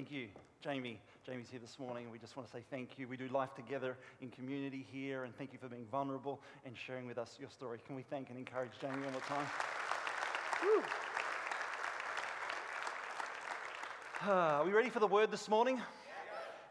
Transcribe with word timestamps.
Thank 0.00 0.12
you, 0.12 0.28
Jamie. 0.62 0.98
Jamie's 1.26 1.50
here 1.50 1.60
this 1.60 1.78
morning, 1.78 2.04
and 2.04 2.12
we 2.12 2.18
just 2.18 2.34
want 2.34 2.48
to 2.48 2.52
say 2.56 2.64
thank 2.70 2.98
you. 2.98 3.06
We 3.06 3.18
do 3.18 3.28
life 3.28 3.54
together 3.54 3.98
in 4.22 4.30
community 4.30 4.86
here, 4.90 5.24
and 5.24 5.36
thank 5.36 5.52
you 5.52 5.58
for 5.58 5.68
being 5.68 5.84
vulnerable 5.92 6.40
and 6.64 6.74
sharing 6.74 7.06
with 7.06 7.18
us 7.18 7.36
your 7.38 7.50
story. 7.50 7.80
Can 7.86 7.96
we 7.96 8.02
thank 8.08 8.30
and 8.30 8.38
encourage 8.38 8.70
Jamie 8.80 8.94
one 9.02 9.12
more 9.12 9.20
time? 9.28 9.46
are 14.26 14.64
we 14.64 14.72
ready 14.72 14.88
for 14.88 15.00
the 15.00 15.06
word 15.06 15.30
this 15.30 15.50
morning? 15.50 15.82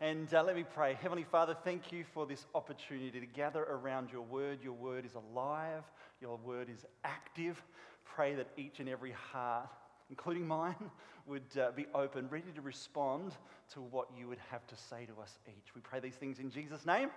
And 0.01 0.33
uh, 0.33 0.41
let 0.41 0.55
me 0.55 0.65
pray. 0.73 0.97
Heavenly 0.99 1.27
Father, 1.31 1.55
thank 1.63 1.91
you 1.91 2.05
for 2.15 2.25
this 2.25 2.47
opportunity 2.55 3.19
to 3.19 3.27
gather 3.27 3.61
around 3.61 4.11
your 4.11 4.23
word. 4.23 4.63
Your 4.63 4.73
word 4.73 5.05
is 5.05 5.13
alive, 5.13 5.83
your 6.19 6.37
word 6.37 6.67
is 6.67 6.83
active. 7.03 7.61
Pray 8.05 8.33
that 8.33 8.47
each 8.57 8.79
and 8.79 8.89
every 8.89 9.11
heart, 9.11 9.69
including 10.09 10.47
mine, 10.47 10.75
would 11.27 11.57
uh, 11.59 11.71
be 11.75 11.85
open, 11.93 12.27
ready 12.29 12.51
to 12.55 12.61
respond 12.61 13.33
to 13.73 13.81
what 13.81 14.07
you 14.17 14.27
would 14.27 14.39
have 14.49 14.65
to 14.67 14.75
say 14.75 15.05
to 15.05 15.21
us 15.21 15.37
each. 15.47 15.75
We 15.75 15.81
pray 15.81 15.99
these 15.99 16.15
things 16.15 16.39
in 16.39 16.49
Jesus' 16.49 16.85
name. 16.85 17.09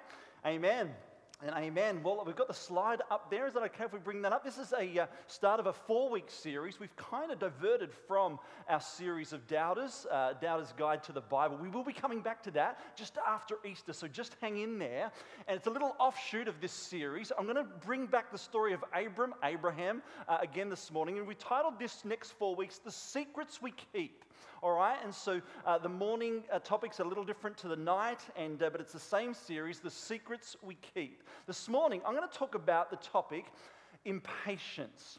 Amen. 0.45 0.91
And 1.45 1.57
amen. 1.57 2.05
Well, 2.05 2.23
we've 2.25 2.37
got 2.37 2.47
the 2.47 2.55
slide 2.55 3.03
up 3.11 3.29
there. 3.29 3.49
Is 3.49 3.55
that 3.55 3.65
okay 3.65 3.85
if 3.85 3.93
we 3.93 3.99
bring 3.99 4.23
that 4.23 4.33
up? 4.33 4.45
This 4.45 4.59
is 4.59 4.73
a 4.73 5.03
uh, 5.03 5.07
start 5.27 5.59
of 5.59 5.67
a 5.67 5.73
four 5.73 6.09
week 6.09 6.27
series. 6.29 6.79
We've 6.79 6.95
kind 6.95 7.33
of 7.33 7.41
diverted 7.41 7.91
from 8.07 8.39
our 8.69 8.81
series 8.81 9.33
of 9.33 9.45
Doubters, 9.49 10.07
uh, 10.13 10.35
Doubters 10.41 10.73
Guide 10.79 11.03
to 11.03 11.13
the 11.13 11.21
Bible. 11.21 11.59
We 11.61 11.69
will 11.69 11.83
be 11.83 11.93
coming 11.93 12.21
back 12.21 12.45
to 12.45 12.53
that 12.53 12.97
just 12.97 13.19
after 13.27 13.57
Easter, 13.69 13.93
so 13.93 14.07
just 14.07 14.37
hang 14.41 14.59
in 14.59 14.79
there. 14.79 15.11
And 15.49 15.57
it's 15.57 15.67
a 15.67 15.71
little 15.71 15.97
offshoot 15.99 16.47
of 16.47 16.61
this 16.61 16.73
series. 16.73 17.33
I'm 17.37 17.45
going 17.45 17.57
to 17.57 17.67
bring 17.85 18.07
back 18.07 18.31
the 18.31 18.39
story 18.39 18.73
of 18.73 18.85
Abram, 18.95 19.35
Abraham, 19.43 20.01
uh, 20.29 20.39
again 20.41 20.69
this 20.69 20.93
morning. 20.93 21.19
And 21.19 21.27
we 21.27 21.35
titled 21.35 21.77
this 21.77 22.05
next 22.05 22.31
four 22.39 22.55
weeks, 22.55 22.79
The 22.79 22.93
Secrets 22.93 23.61
We 23.61 23.73
Keep. 23.93 24.25
All 24.63 24.73
right, 24.73 24.99
and 25.03 25.15
so 25.15 25.41
uh, 25.67 25.79
the 25.79 25.89
morning 25.89 26.45
uh, 26.53 26.59
topic's 26.59 27.01
a 27.01 27.05
little 27.05 27.25
different 27.25 27.57
to 27.59 27.69
the 27.69 27.77
night, 27.77 28.21
and, 28.37 28.63
uh, 28.63 28.71
but 28.71 28.81
it's 28.81 28.93
the 28.93 29.01
same 29.01 29.35
series, 29.35 29.81
The 29.81 29.91
Secrets 29.91 30.57
We 30.63 30.77
Keep. 30.95 31.23
This 31.47 31.69
morning, 31.69 32.01
I'm 32.07 32.15
going 32.15 32.29
to 32.29 32.39
talk 32.39 32.55
about 32.55 32.91
the 32.91 32.97
topic 32.97 33.47
impatience. 34.05 35.19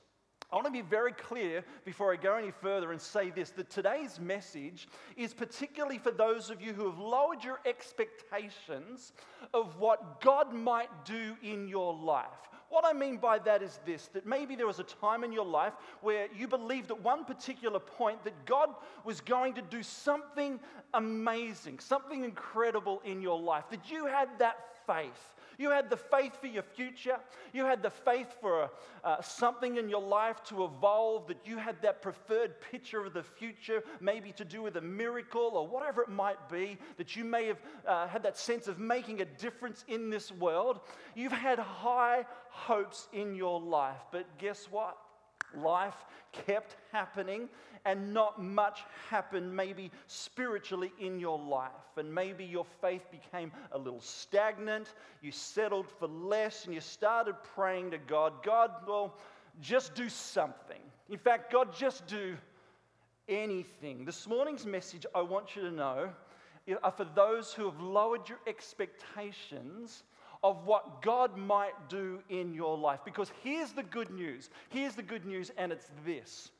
I 0.51 0.55
want 0.55 0.67
to 0.67 0.71
be 0.71 0.81
very 0.81 1.13
clear 1.13 1.63
before 1.83 2.13
I 2.13 2.15
go 2.15 2.35
any 2.35 2.51
further 2.51 2.91
and 2.91 3.01
say 3.01 3.31
this 3.31 3.49
that 3.51 3.71
today's 3.71 4.19
message 4.19 4.87
is 5.17 5.33
particularly 5.33 5.97
for 5.97 6.11
those 6.11 6.51
of 6.51 6.61
you 6.61 6.73
who 6.73 6.85
have 6.85 6.99
lowered 6.99 7.43
your 7.43 7.59
expectations 7.65 9.13
of 9.53 9.79
what 9.79 10.21
God 10.21 10.53
might 10.53 11.05
do 11.05 11.35
in 11.41 11.67
your 11.67 11.93
life. 11.95 12.27
What 12.73 12.85
I 12.85 12.93
mean 12.93 13.17
by 13.17 13.37
that 13.37 13.61
is 13.61 13.79
this 13.85 14.07
that 14.13 14.25
maybe 14.25 14.55
there 14.55 14.65
was 14.65 14.79
a 14.79 14.83
time 14.83 15.23
in 15.23 15.31
your 15.31 15.45
life 15.45 15.73
where 16.01 16.27
you 16.35 16.47
believed 16.47 16.89
at 16.89 16.99
one 17.03 17.23
particular 17.23 17.77
point 17.77 18.23
that 18.23 18.33
God 18.47 18.69
was 19.05 19.21
going 19.21 19.53
to 19.53 19.61
do 19.61 19.83
something 19.83 20.59
amazing, 20.91 21.77
something 21.77 22.23
incredible 22.23 22.99
in 23.05 23.21
your 23.21 23.39
life, 23.39 23.65
that 23.69 23.91
you 23.91 24.07
had 24.07 24.27
that 24.39 24.57
faith. 24.87 25.35
You 25.63 25.69
had 25.69 25.89
the 25.89 25.95
faith 25.95 26.41
for 26.41 26.47
your 26.47 26.61
future. 26.61 27.15
You 27.53 27.63
had 27.63 27.81
the 27.81 27.89
faith 27.89 28.35
for 28.41 28.69
uh, 29.01 29.21
something 29.21 29.77
in 29.77 29.87
your 29.87 30.01
life 30.01 30.43
to 30.49 30.65
evolve, 30.65 31.25
that 31.27 31.37
you 31.45 31.57
had 31.57 31.81
that 31.83 32.01
preferred 32.01 32.59
picture 32.69 33.05
of 33.05 33.13
the 33.13 33.23
future, 33.23 33.81
maybe 34.01 34.33
to 34.33 34.43
do 34.43 34.61
with 34.61 34.75
a 34.75 34.81
miracle 34.81 35.51
or 35.53 35.65
whatever 35.65 36.01
it 36.01 36.09
might 36.09 36.49
be, 36.49 36.77
that 36.97 37.15
you 37.15 37.23
may 37.23 37.45
have 37.45 37.61
uh, 37.87 38.07
had 38.09 38.23
that 38.23 38.37
sense 38.37 38.67
of 38.67 38.77
making 38.77 39.21
a 39.21 39.25
difference 39.25 39.85
in 39.87 40.09
this 40.09 40.33
world. 40.33 40.81
You've 41.15 41.31
had 41.31 41.59
high 41.59 42.25
hopes 42.49 43.07
in 43.13 43.33
your 43.33 43.61
life, 43.61 44.01
but 44.11 44.37
guess 44.37 44.67
what? 44.69 44.97
Life 45.55 46.05
kept 46.31 46.75
happening 46.91 47.49
and 47.85 48.13
not 48.13 48.41
much 48.41 48.83
happened, 49.09 49.55
maybe 49.55 49.91
spiritually, 50.07 50.91
in 50.99 51.19
your 51.19 51.37
life. 51.37 51.71
And 51.97 52.13
maybe 52.13 52.45
your 52.45 52.65
faith 52.81 53.03
became 53.11 53.51
a 53.71 53.77
little 53.77 53.99
stagnant. 54.01 54.93
You 55.21 55.31
settled 55.31 55.87
for 55.99 56.07
less 56.07 56.65
and 56.65 56.73
you 56.73 56.79
started 56.79 57.35
praying 57.55 57.91
to 57.91 57.97
God 57.97 58.41
God, 58.43 58.71
well, 58.87 59.17
just 59.61 59.95
do 59.95 60.09
something. 60.09 60.81
In 61.09 61.17
fact, 61.17 61.51
God, 61.51 61.75
just 61.75 62.07
do 62.07 62.35
anything. 63.27 64.05
This 64.05 64.27
morning's 64.27 64.65
message, 64.65 65.05
I 65.13 65.21
want 65.21 65.55
you 65.55 65.61
to 65.63 65.71
know, 65.71 66.09
are 66.67 66.79
uh, 66.81 66.91
for 66.91 67.05
those 67.15 67.53
who 67.53 67.65
have 67.65 67.79
lowered 67.79 68.29
your 68.29 68.39
expectations 68.47 70.03
of 70.43 70.65
what 70.65 71.01
God 71.01 71.37
might 71.37 71.89
do 71.89 72.19
in 72.29 72.53
your 72.53 72.77
life. 72.77 72.99
Because 73.05 73.31
here's 73.43 73.71
the 73.71 73.83
good 73.83 74.11
news. 74.11 74.49
Here's 74.69 74.93
the 74.93 75.03
good 75.03 75.25
news, 75.25 75.51
and 75.57 75.71
it's 75.71 75.89
this 76.05 76.51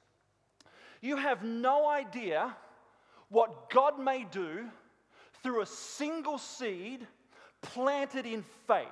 you 1.02 1.18
have 1.18 1.44
no 1.44 1.90
idea 1.90 2.56
what 3.28 3.70
God 3.70 4.00
may 4.00 4.26
do 4.32 4.70
through 5.44 5.62
a 5.62 5.66
single 5.66 6.38
seed 6.38 7.06
planted 7.62 8.26
in 8.26 8.46
faith. 8.68 8.88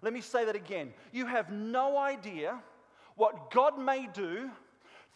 Let 0.00 0.12
me 0.12 0.20
say 0.20 0.44
that 0.44 0.54
again. 0.54 0.92
You 1.12 1.26
have 1.26 1.50
no 1.50 1.98
idea 1.98 2.60
what 3.16 3.50
God 3.50 3.78
may 3.80 4.06
do 4.14 4.48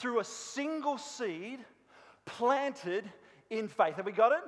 through 0.00 0.18
a 0.18 0.24
single 0.24 0.98
seed 0.98 1.60
planted 2.26 3.04
in 3.50 3.68
faith. 3.68 3.94
Have 3.94 4.06
we 4.06 4.12
got 4.12 4.32
it? 4.32 4.42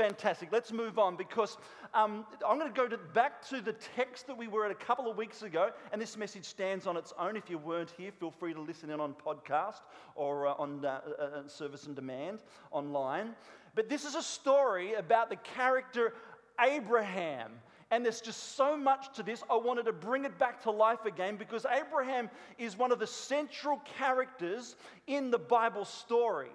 Fantastic. 0.00 0.48
Let's 0.50 0.72
move 0.72 0.98
on 0.98 1.14
because 1.14 1.58
um, 1.92 2.24
I'm 2.48 2.58
going 2.58 2.72
to 2.72 2.74
go 2.74 2.88
to, 2.88 2.96
back 2.96 3.46
to 3.50 3.60
the 3.60 3.74
text 3.74 4.26
that 4.28 4.34
we 4.34 4.48
were 4.48 4.64
at 4.64 4.70
a 4.70 4.74
couple 4.74 5.10
of 5.10 5.18
weeks 5.18 5.42
ago, 5.42 5.72
and 5.92 6.00
this 6.00 6.16
message 6.16 6.46
stands 6.46 6.86
on 6.86 6.96
its 6.96 7.12
own. 7.18 7.36
If 7.36 7.50
you 7.50 7.58
weren't 7.58 7.92
here, 7.98 8.10
feel 8.10 8.30
free 8.30 8.54
to 8.54 8.62
listen 8.62 8.88
in 8.88 8.98
on 8.98 9.12
podcast 9.12 9.82
or 10.14 10.46
uh, 10.46 10.54
on 10.54 10.86
uh, 10.86 11.00
uh, 11.06 11.22
uh, 11.22 11.48
service 11.48 11.84
and 11.84 11.94
demand 11.94 12.38
online. 12.70 13.32
But 13.74 13.90
this 13.90 14.06
is 14.06 14.14
a 14.14 14.22
story 14.22 14.94
about 14.94 15.28
the 15.28 15.36
character 15.36 16.14
Abraham. 16.58 17.50
And 17.90 18.02
there's 18.02 18.22
just 18.22 18.56
so 18.56 18.78
much 18.78 19.14
to 19.16 19.22
this. 19.22 19.42
I 19.50 19.56
wanted 19.56 19.84
to 19.84 19.92
bring 19.92 20.24
it 20.24 20.38
back 20.38 20.62
to 20.62 20.70
life 20.70 21.04
again 21.04 21.36
because 21.36 21.66
Abraham 21.70 22.30
is 22.56 22.78
one 22.78 22.90
of 22.90 23.00
the 23.00 23.06
central 23.06 23.82
characters 23.98 24.76
in 25.08 25.30
the 25.30 25.38
Bible 25.38 25.84
story. 25.84 26.52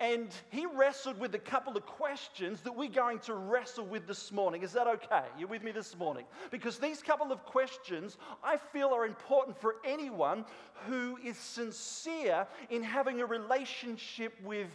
And 0.00 0.28
he 0.48 0.64
wrestled 0.64 1.20
with 1.20 1.34
a 1.34 1.38
couple 1.38 1.76
of 1.76 1.84
questions 1.84 2.62
that 2.62 2.74
we're 2.74 2.88
going 2.88 3.18
to 3.20 3.34
wrestle 3.34 3.84
with 3.84 4.06
this 4.06 4.32
morning. 4.32 4.62
Is 4.62 4.72
that 4.72 4.86
okay? 4.86 5.24
You're 5.38 5.48
with 5.48 5.62
me 5.62 5.72
this 5.72 5.94
morning? 5.94 6.24
Because 6.50 6.78
these 6.78 7.02
couple 7.02 7.30
of 7.30 7.44
questions 7.44 8.16
I 8.42 8.56
feel 8.56 8.88
are 8.94 9.04
important 9.04 9.60
for 9.60 9.76
anyone 9.84 10.46
who 10.86 11.18
is 11.22 11.36
sincere 11.36 12.46
in 12.70 12.82
having 12.82 13.20
a 13.20 13.26
relationship 13.26 14.32
with 14.42 14.68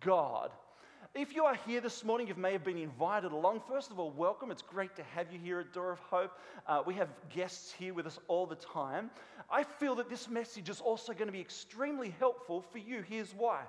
God. 0.00 0.50
If 1.14 1.34
you 1.34 1.44
are 1.44 1.58
here 1.66 1.82
this 1.82 2.02
morning, 2.02 2.26
you 2.28 2.34
may 2.34 2.52
have 2.52 2.64
been 2.64 2.78
invited 2.78 3.32
along. 3.32 3.60
First 3.68 3.90
of 3.90 3.98
all, 3.98 4.10
welcome. 4.10 4.50
It's 4.50 4.62
great 4.62 4.96
to 4.96 5.02
have 5.02 5.30
you 5.30 5.38
here 5.38 5.60
at 5.60 5.74
Door 5.74 5.92
of 5.92 5.98
Hope. 5.98 6.38
Uh, 6.66 6.82
we 6.86 6.94
have 6.94 7.10
guests 7.28 7.70
here 7.70 7.92
with 7.92 8.06
us 8.06 8.18
all 8.26 8.46
the 8.46 8.56
time. 8.56 9.10
I 9.50 9.64
feel 9.64 9.94
that 9.96 10.08
this 10.08 10.30
message 10.30 10.70
is 10.70 10.80
also 10.80 11.12
going 11.12 11.26
to 11.26 11.32
be 11.32 11.42
extremely 11.42 12.14
helpful 12.18 12.62
for 12.72 12.78
you. 12.78 13.04
Here's 13.06 13.34
why. 13.34 13.64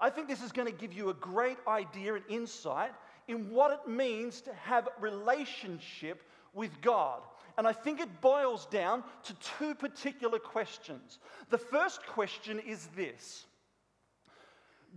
I 0.00 0.10
think 0.10 0.28
this 0.28 0.42
is 0.42 0.52
going 0.52 0.68
to 0.68 0.74
give 0.74 0.92
you 0.92 1.10
a 1.10 1.14
great 1.14 1.58
idea 1.66 2.14
and 2.14 2.24
insight 2.28 2.92
in 3.28 3.50
what 3.50 3.70
it 3.70 3.90
means 3.90 4.40
to 4.42 4.54
have 4.54 4.88
relationship 5.00 6.22
with 6.52 6.80
God. 6.80 7.20
And 7.56 7.66
I 7.66 7.72
think 7.72 8.00
it 8.00 8.20
boils 8.20 8.66
down 8.66 9.04
to 9.24 9.34
two 9.58 9.74
particular 9.74 10.38
questions. 10.38 11.18
The 11.50 11.58
first 11.58 12.04
question 12.06 12.58
is 12.60 12.88
this 12.96 13.46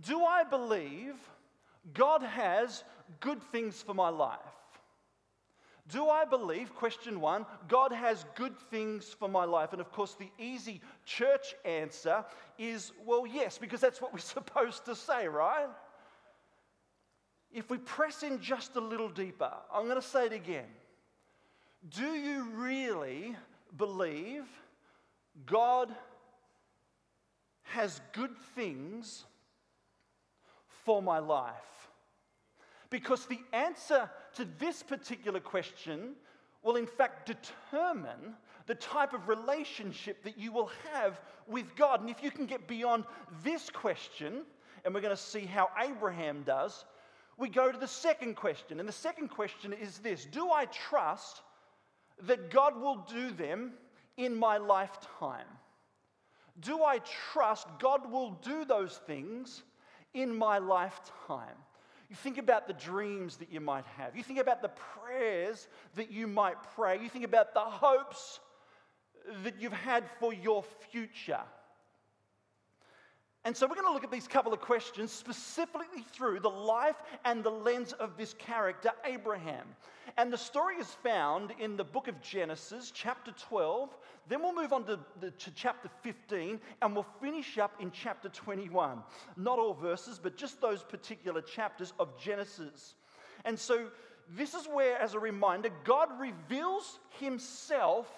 Do 0.02 0.24
I 0.24 0.44
believe 0.44 1.14
God 1.94 2.22
has 2.22 2.84
good 3.20 3.42
things 3.52 3.80
for 3.80 3.94
my 3.94 4.08
life? 4.08 4.38
Do 5.88 6.08
I 6.08 6.26
believe, 6.26 6.74
question 6.74 7.20
one, 7.20 7.46
God 7.66 7.92
has 7.92 8.26
good 8.34 8.58
things 8.70 9.06
for 9.18 9.28
my 9.28 9.44
life? 9.44 9.72
And 9.72 9.80
of 9.80 9.90
course, 9.90 10.14
the 10.14 10.30
easy 10.38 10.82
church 11.06 11.54
answer 11.64 12.24
is, 12.58 12.92
well, 13.06 13.26
yes, 13.26 13.56
because 13.56 13.80
that's 13.80 14.00
what 14.00 14.12
we're 14.12 14.18
supposed 14.36 14.84
to 14.84 14.94
say, 14.94 15.28
right? 15.28 15.68
If 17.50 17.70
we 17.70 17.78
press 17.78 18.22
in 18.22 18.40
just 18.40 18.76
a 18.76 18.80
little 18.80 19.08
deeper, 19.08 19.50
I'm 19.72 19.84
going 19.84 20.00
to 20.00 20.06
say 20.06 20.26
it 20.26 20.32
again. 20.32 20.66
Do 21.88 22.12
you 22.12 22.44
really 22.54 23.34
believe 23.76 24.44
God 25.46 25.88
has 27.62 28.00
good 28.12 28.36
things 28.54 29.24
for 30.84 31.00
my 31.00 31.18
life? 31.18 31.54
Because 32.90 33.26
the 33.26 33.40
answer 33.52 34.10
to 34.38 34.46
this 34.58 34.84
particular 34.84 35.40
question 35.40 36.14
will, 36.62 36.76
in 36.76 36.86
fact, 36.86 37.26
determine 37.26 38.36
the 38.66 38.74
type 38.76 39.12
of 39.12 39.28
relationship 39.28 40.22
that 40.22 40.38
you 40.38 40.52
will 40.52 40.70
have 40.92 41.20
with 41.48 41.74
God. 41.74 42.00
And 42.00 42.08
if 42.08 42.22
you 42.22 42.30
can 42.30 42.46
get 42.46 42.68
beyond 42.68 43.04
this 43.42 43.68
question, 43.68 44.42
and 44.84 44.94
we're 44.94 45.00
going 45.00 45.16
to 45.16 45.20
see 45.20 45.40
how 45.40 45.70
Abraham 45.82 46.44
does, 46.44 46.84
we 47.36 47.48
go 47.48 47.72
to 47.72 47.78
the 47.78 47.88
second 47.88 48.36
question. 48.36 48.78
And 48.78 48.88
the 48.88 48.92
second 48.92 49.28
question 49.28 49.72
is 49.72 49.98
this 49.98 50.24
Do 50.24 50.50
I 50.50 50.66
trust 50.66 51.42
that 52.22 52.50
God 52.50 52.80
will 52.80 53.04
do 53.10 53.30
them 53.30 53.72
in 54.16 54.36
my 54.36 54.56
lifetime? 54.56 55.46
Do 56.60 56.84
I 56.84 57.00
trust 57.32 57.66
God 57.80 58.10
will 58.10 58.32
do 58.42 58.64
those 58.64 59.00
things 59.06 59.64
in 60.14 60.36
my 60.36 60.58
lifetime? 60.58 61.56
You 62.08 62.16
think 62.16 62.38
about 62.38 62.66
the 62.66 62.72
dreams 62.72 63.36
that 63.36 63.52
you 63.52 63.60
might 63.60 63.84
have. 63.96 64.16
You 64.16 64.22
think 64.22 64.38
about 64.38 64.62
the 64.62 64.70
prayers 64.70 65.68
that 65.94 66.10
you 66.10 66.26
might 66.26 66.56
pray. 66.74 66.98
You 67.02 67.08
think 67.08 67.24
about 67.24 67.52
the 67.52 67.60
hopes 67.60 68.40
that 69.44 69.60
you've 69.60 69.72
had 69.72 70.04
for 70.18 70.32
your 70.32 70.64
future. 70.90 71.42
And 73.48 73.56
so 73.56 73.66
we're 73.66 73.76
going 73.76 73.86
to 73.86 73.94
look 73.94 74.04
at 74.04 74.10
these 74.10 74.28
couple 74.28 74.52
of 74.52 74.60
questions 74.60 75.10
specifically 75.10 76.04
through 76.12 76.40
the 76.40 76.50
life 76.50 76.96
and 77.24 77.42
the 77.42 77.48
lens 77.48 77.94
of 77.94 78.18
this 78.18 78.34
character, 78.34 78.90
Abraham. 79.06 79.64
And 80.18 80.30
the 80.30 80.36
story 80.36 80.74
is 80.74 80.88
found 81.02 81.54
in 81.58 81.74
the 81.74 81.82
book 81.82 82.08
of 82.08 82.20
Genesis, 82.20 82.92
chapter 82.94 83.32
12. 83.48 83.96
Then 84.28 84.42
we'll 84.42 84.54
move 84.54 84.74
on 84.74 84.84
to, 84.84 84.98
the, 85.18 85.30
to 85.30 85.50
chapter 85.52 85.88
15 86.02 86.60
and 86.82 86.94
we'll 86.94 87.06
finish 87.22 87.56
up 87.56 87.72
in 87.80 87.90
chapter 87.90 88.28
21. 88.28 88.98
Not 89.38 89.58
all 89.58 89.72
verses, 89.72 90.20
but 90.22 90.36
just 90.36 90.60
those 90.60 90.82
particular 90.82 91.40
chapters 91.40 91.94
of 91.98 92.20
Genesis. 92.20 92.96
And 93.46 93.58
so 93.58 93.86
this 94.36 94.52
is 94.52 94.66
where, 94.66 94.98
as 94.98 95.14
a 95.14 95.18
reminder, 95.18 95.70
God 95.84 96.10
reveals 96.20 96.98
himself 97.18 98.08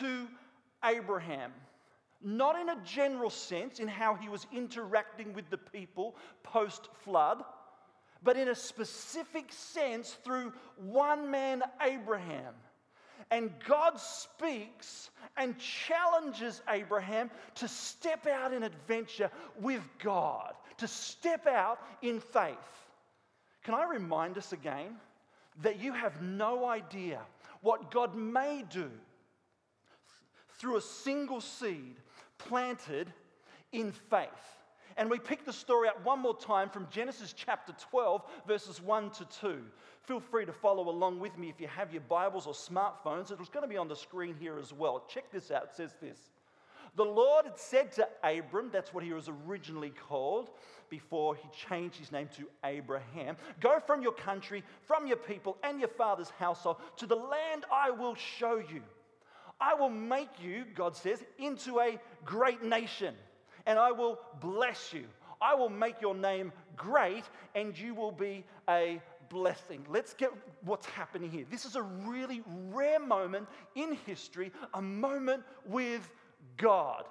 to 0.00 0.26
Abraham. 0.84 1.52
Not 2.22 2.58
in 2.58 2.68
a 2.68 2.82
general 2.84 3.30
sense, 3.30 3.78
in 3.78 3.88
how 3.88 4.14
he 4.14 4.28
was 4.28 4.46
interacting 4.52 5.32
with 5.32 5.48
the 5.50 5.58
people 5.58 6.16
post 6.42 6.88
flood, 7.04 7.44
but 8.22 8.36
in 8.36 8.48
a 8.48 8.54
specific 8.54 9.52
sense 9.52 10.16
through 10.24 10.52
one 10.76 11.30
man, 11.30 11.62
Abraham. 11.80 12.54
And 13.30 13.52
God 13.66 13.98
speaks 14.00 15.10
and 15.36 15.58
challenges 15.58 16.62
Abraham 16.68 17.30
to 17.56 17.68
step 17.68 18.26
out 18.26 18.52
in 18.52 18.62
adventure 18.62 19.30
with 19.60 19.82
God, 19.98 20.54
to 20.78 20.88
step 20.88 21.46
out 21.46 21.78
in 22.02 22.20
faith. 22.20 22.56
Can 23.62 23.74
I 23.74 23.84
remind 23.84 24.38
us 24.38 24.52
again 24.52 24.96
that 25.62 25.78
you 25.78 25.92
have 25.92 26.22
no 26.22 26.64
idea 26.66 27.20
what 27.60 27.90
God 27.90 28.14
may 28.16 28.64
do 28.70 28.90
through 30.58 30.76
a 30.76 30.82
single 30.82 31.40
seed 31.40 31.96
planted 32.38 33.12
in 33.72 33.92
faith. 33.92 34.28
And 34.96 35.08
we 35.08 35.18
pick 35.18 35.44
the 35.44 35.52
story 35.52 35.88
up 35.88 36.04
one 36.04 36.18
more 36.18 36.36
time 36.36 36.68
from 36.68 36.88
Genesis 36.90 37.32
chapter 37.32 37.72
12, 37.90 38.22
verses 38.48 38.82
1 38.82 39.10
to 39.10 39.24
2. 39.40 39.62
Feel 40.02 40.18
free 40.18 40.44
to 40.44 40.52
follow 40.52 40.88
along 40.88 41.20
with 41.20 41.38
me 41.38 41.48
if 41.48 41.60
you 41.60 41.68
have 41.68 41.92
your 41.92 42.02
Bibles 42.02 42.46
or 42.48 42.52
smartphones. 42.52 43.30
It's 43.30 43.48
going 43.48 43.62
to 43.62 43.68
be 43.68 43.76
on 43.76 43.86
the 43.86 43.94
screen 43.94 44.34
here 44.40 44.58
as 44.58 44.72
well. 44.72 45.04
Check 45.08 45.30
this 45.30 45.52
out. 45.52 45.64
It 45.64 45.76
says 45.76 45.94
this 46.00 46.18
The 46.96 47.04
Lord 47.04 47.44
had 47.44 47.58
said 47.58 47.92
to 47.92 48.08
Abram, 48.24 48.70
that's 48.72 48.92
what 48.92 49.04
he 49.04 49.12
was 49.12 49.30
originally 49.46 49.92
called 50.08 50.50
before 50.90 51.36
he 51.36 51.48
changed 51.68 51.96
his 51.96 52.10
name 52.10 52.28
to 52.36 52.48
Abraham 52.64 53.36
Go 53.60 53.78
from 53.86 54.02
your 54.02 54.12
country, 54.12 54.64
from 54.86 55.06
your 55.06 55.18
people, 55.18 55.58
and 55.62 55.78
your 55.78 55.90
father's 55.90 56.30
household 56.30 56.78
to 56.96 57.06
the 57.06 57.14
land 57.14 57.66
I 57.70 57.90
will 57.90 58.16
show 58.16 58.56
you. 58.56 58.82
I 59.60 59.74
will 59.74 59.90
make 59.90 60.40
you, 60.40 60.64
God 60.74 60.96
says, 60.96 61.22
into 61.38 61.80
a 61.80 61.98
great 62.24 62.62
nation, 62.62 63.14
and 63.66 63.78
I 63.78 63.92
will 63.92 64.20
bless 64.40 64.92
you. 64.92 65.04
I 65.40 65.54
will 65.54 65.68
make 65.68 66.00
your 66.00 66.14
name 66.14 66.52
great, 66.76 67.24
and 67.54 67.76
you 67.78 67.94
will 67.94 68.12
be 68.12 68.44
a 68.68 69.00
blessing. 69.28 69.84
Let's 69.88 70.14
get 70.14 70.30
what's 70.62 70.86
happening 70.86 71.30
here. 71.30 71.44
This 71.50 71.64
is 71.64 71.76
a 71.76 71.82
really 71.82 72.42
rare 72.70 73.00
moment 73.00 73.46
in 73.74 73.96
history, 74.06 74.52
a 74.74 74.82
moment 74.82 75.42
with 75.66 76.08
God, 76.56 77.04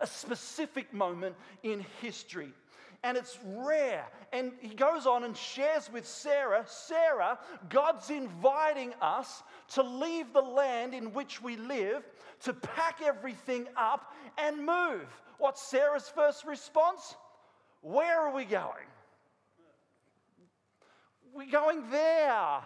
a 0.00 0.06
specific 0.06 0.92
moment 0.92 1.36
in 1.62 1.84
history 2.00 2.52
and 3.04 3.16
it's 3.16 3.38
rare. 3.44 4.06
And 4.32 4.52
he 4.60 4.74
goes 4.74 5.06
on 5.06 5.24
and 5.24 5.36
shares 5.36 5.90
with 5.92 6.06
Sarah 6.06 6.64
Sarah, 6.66 7.38
God's 7.68 8.10
inviting 8.10 8.92
us 9.00 9.42
to 9.74 9.82
leave 9.82 10.32
the 10.32 10.40
land 10.42 10.94
in 10.94 11.12
which 11.12 11.42
we 11.42 11.56
live, 11.56 12.02
to 12.44 12.52
pack 12.52 13.00
everything 13.04 13.66
up 13.76 14.12
and 14.38 14.58
move. 14.58 15.06
What's 15.38 15.62
Sarah's 15.62 16.08
first 16.08 16.44
response? 16.44 17.16
Where 17.80 18.20
are 18.20 18.34
we 18.34 18.44
going? 18.44 18.86
We're 21.34 21.50
going 21.50 21.90
there. 21.90 22.60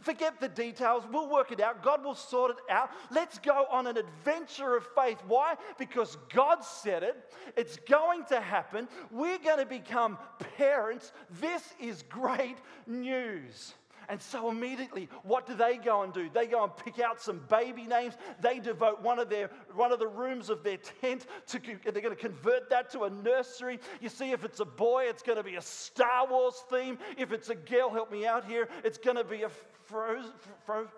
Forget 0.00 0.40
the 0.40 0.48
details. 0.48 1.04
We'll 1.10 1.28
work 1.28 1.52
it 1.52 1.60
out. 1.60 1.82
God 1.82 2.04
will 2.04 2.14
sort 2.14 2.52
it 2.52 2.56
out. 2.70 2.90
Let's 3.10 3.38
go 3.38 3.66
on 3.70 3.86
an 3.86 3.96
adventure 3.96 4.76
of 4.76 4.86
faith. 4.96 5.18
Why? 5.26 5.56
Because 5.78 6.16
God 6.32 6.64
said 6.64 7.02
it. 7.02 7.32
It's 7.56 7.76
going 7.88 8.24
to 8.26 8.40
happen. 8.40 8.88
We're 9.10 9.38
going 9.38 9.58
to 9.58 9.66
become 9.66 10.18
parents. 10.56 11.12
This 11.40 11.74
is 11.80 12.02
great 12.02 12.56
news. 12.86 13.74
And 14.12 14.20
so 14.20 14.50
immediately, 14.50 15.08
what 15.22 15.46
do 15.46 15.54
they 15.54 15.78
go 15.78 16.02
and 16.02 16.12
do? 16.12 16.28
They 16.28 16.46
go 16.46 16.62
and 16.62 16.76
pick 16.76 16.98
out 16.98 17.18
some 17.18 17.40
baby 17.48 17.84
names. 17.84 18.12
They 18.42 18.58
devote 18.58 19.00
one 19.00 19.18
of 19.18 19.30
their 19.30 19.48
one 19.74 19.90
of 19.90 20.00
the 20.00 20.06
rooms 20.06 20.50
of 20.50 20.62
their 20.62 20.76
tent 20.76 21.24
to 21.46 21.58
they're 21.58 22.02
going 22.02 22.14
to 22.14 22.20
convert 22.20 22.68
that 22.68 22.90
to 22.90 23.04
a 23.04 23.10
nursery. 23.10 23.80
You 24.02 24.10
see, 24.10 24.32
if 24.32 24.44
it's 24.44 24.60
a 24.60 24.66
boy, 24.66 25.04
it's 25.04 25.22
going 25.22 25.38
to 25.38 25.42
be 25.42 25.54
a 25.54 25.62
Star 25.62 26.26
Wars 26.28 26.62
theme. 26.68 26.98
If 27.16 27.32
it's 27.32 27.48
a 27.48 27.54
girl, 27.54 27.88
help 27.88 28.12
me 28.12 28.26
out 28.26 28.44
here, 28.44 28.68
it's 28.84 28.98
going 28.98 29.16
to 29.16 29.24
be 29.24 29.44
a 29.44 29.50
frozen, 29.86 30.32
fro, 30.66 30.88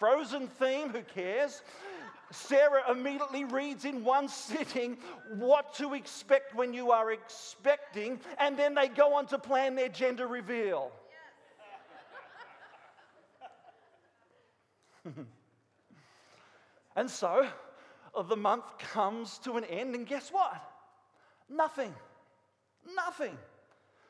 frozen 0.00 0.48
theme. 0.48 0.88
Who 0.88 1.02
cares? 1.02 1.62
Sarah 2.32 2.90
immediately 2.90 3.44
reads 3.44 3.84
in 3.84 4.02
one 4.02 4.26
sitting 4.26 4.98
what 5.36 5.74
to 5.74 5.94
expect 5.94 6.56
when 6.56 6.74
you 6.74 6.90
are 6.90 7.12
expecting, 7.12 8.18
and 8.38 8.58
then 8.58 8.74
they 8.74 8.88
go 8.88 9.14
on 9.14 9.26
to 9.26 9.38
plan 9.38 9.76
their 9.76 9.88
gender 9.88 10.26
reveal. 10.26 10.90
and 16.96 17.10
so 17.10 17.46
uh, 18.14 18.22
the 18.22 18.36
month 18.36 18.78
comes 18.78 19.38
to 19.38 19.56
an 19.56 19.64
end, 19.64 19.94
and 19.94 20.06
guess 20.06 20.30
what? 20.30 20.62
Nothing. 21.48 21.94
Nothing. 22.94 23.36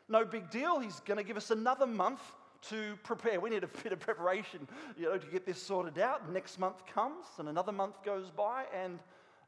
No 0.09 0.25
big 0.25 0.51
deal. 0.51 0.79
He's 0.79 1.01
going 1.01 1.19
to 1.19 1.25
give 1.25 1.37
us 1.37 1.51
another 1.51 1.87
month 1.87 2.21
to 2.69 2.97
prepare. 3.03 3.41
We 3.41 3.51
need 3.51 3.65
a 3.65 3.69
bit 3.83 3.93
of 3.93 4.01
preparation, 4.01 4.67
you 4.97 5.05
know, 5.05 5.19
to 5.19 5.27
get 5.27 5.47
this 5.47 5.63
sorted 5.63 5.99
out. 5.99 6.31
Next 6.33 6.59
month 6.59 6.87
comes, 6.87 7.27
and 7.39 7.49
another 7.49 7.73
month 7.73 8.03
goes 8.05 8.31
by, 8.31 8.65
and 8.75 8.99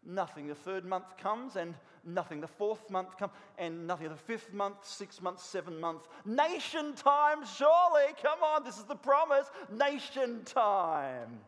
nothing. 0.06 0.46
The 0.46 0.54
third 0.54 0.84
month 0.84 1.16
comes, 1.18 1.56
and 1.56 1.74
nothing. 2.04 2.40
The 2.40 2.46
fourth 2.46 2.88
month 2.90 3.16
comes, 3.18 3.32
and 3.58 3.86
nothing. 3.86 4.08
The 4.08 4.16
fifth 4.16 4.52
month, 4.52 4.76
six 4.82 5.20
months, 5.20 5.44
seven 5.44 5.80
months. 5.80 6.06
Nation 6.24 6.94
time, 6.94 7.44
surely. 7.56 8.14
Come 8.22 8.42
on, 8.42 8.64
this 8.64 8.78
is 8.78 8.84
the 8.84 8.96
promise. 8.96 9.46
Nation 9.70 10.42
time. 10.44 11.38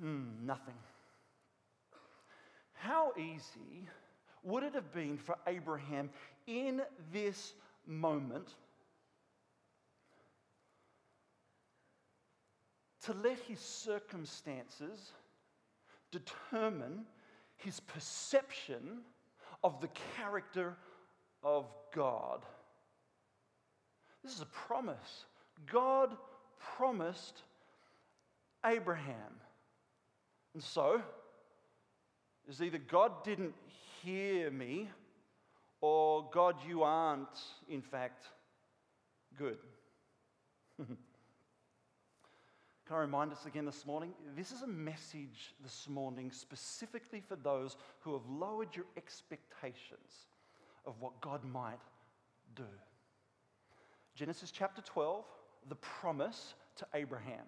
Hmm, 0.00 0.24
nothing. 0.44 0.74
How 2.74 3.12
easy 3.16 3.88
would 4.42 4.62
it 4.62 4.74
have 4.74 4.92
been 4.92 5.16
for 5.18 5.36
Abraham 5.46 6.10
in 6.46 6.82
this 7.12 7.54
moment 7.86 8.54
to 13.06 13.12
let 13.12 13.38
his 13.38 13.60
circumstances 13.60 15.12
determine 16.10 17.04
his 17.56 17.80
perception 17.80 19.00
of 19.64 19.80
the 19.80 19.88
character 20.16 20.76
of 21.42 21.66
God. 21.94 22.44
This 24.22 24.34
is 24.34 24.40
a 24.40 24.46
promise. 24.46 25.26
God 25.70 26.16
promised 26.76 27.42
Abraham. 28.64 29.40
And 30.54 30.62
so, 30.62 31.00
is 32.48 32.62
either 32.62 32.78
God 32.78 33.24
didn't 33.24 33.54
hear 34.02 34.50
me 34.50 34.88
or 35.80 36.28
God, 36.32 36.56
you 36.66 36.82
aren't, 36.82 37.38
in 37.68 37.82
fact, 37.82 38.24
good. 39.38 39.58
Can 42.86 42.94
I 42.94 43.00
remind 43.00 43.32
us 43.32 43.46
again 43.46 43.64
this 43.64 43.84
morning? 43.84 44.12
This 44.36 44.52
is 44.52 44.62
a 44.62 44.66
message 44.68 45.54
this 45.60 45.88
morning 45.88 46.30
specifically 46.30 47.20
for 47.20 47.34
those 47.34 47.76
who 47.98 48.12
have 48.12 48.24
lowered 48.28 48.76
your 48.76 48.84
expectations 48.96 50.28
of 50.86 50.94
what 51.00 51.20
God 51.20 51.40
might 51.44 51.80
do. 52.54 52.62
Genesis 54.14 54.52
chapter 54.52 54.82
12, 54.82 55.24
the 55.68 55.74
promise 55.74 56.54
to 56.76 56.86
Abraham. 56.94 57.42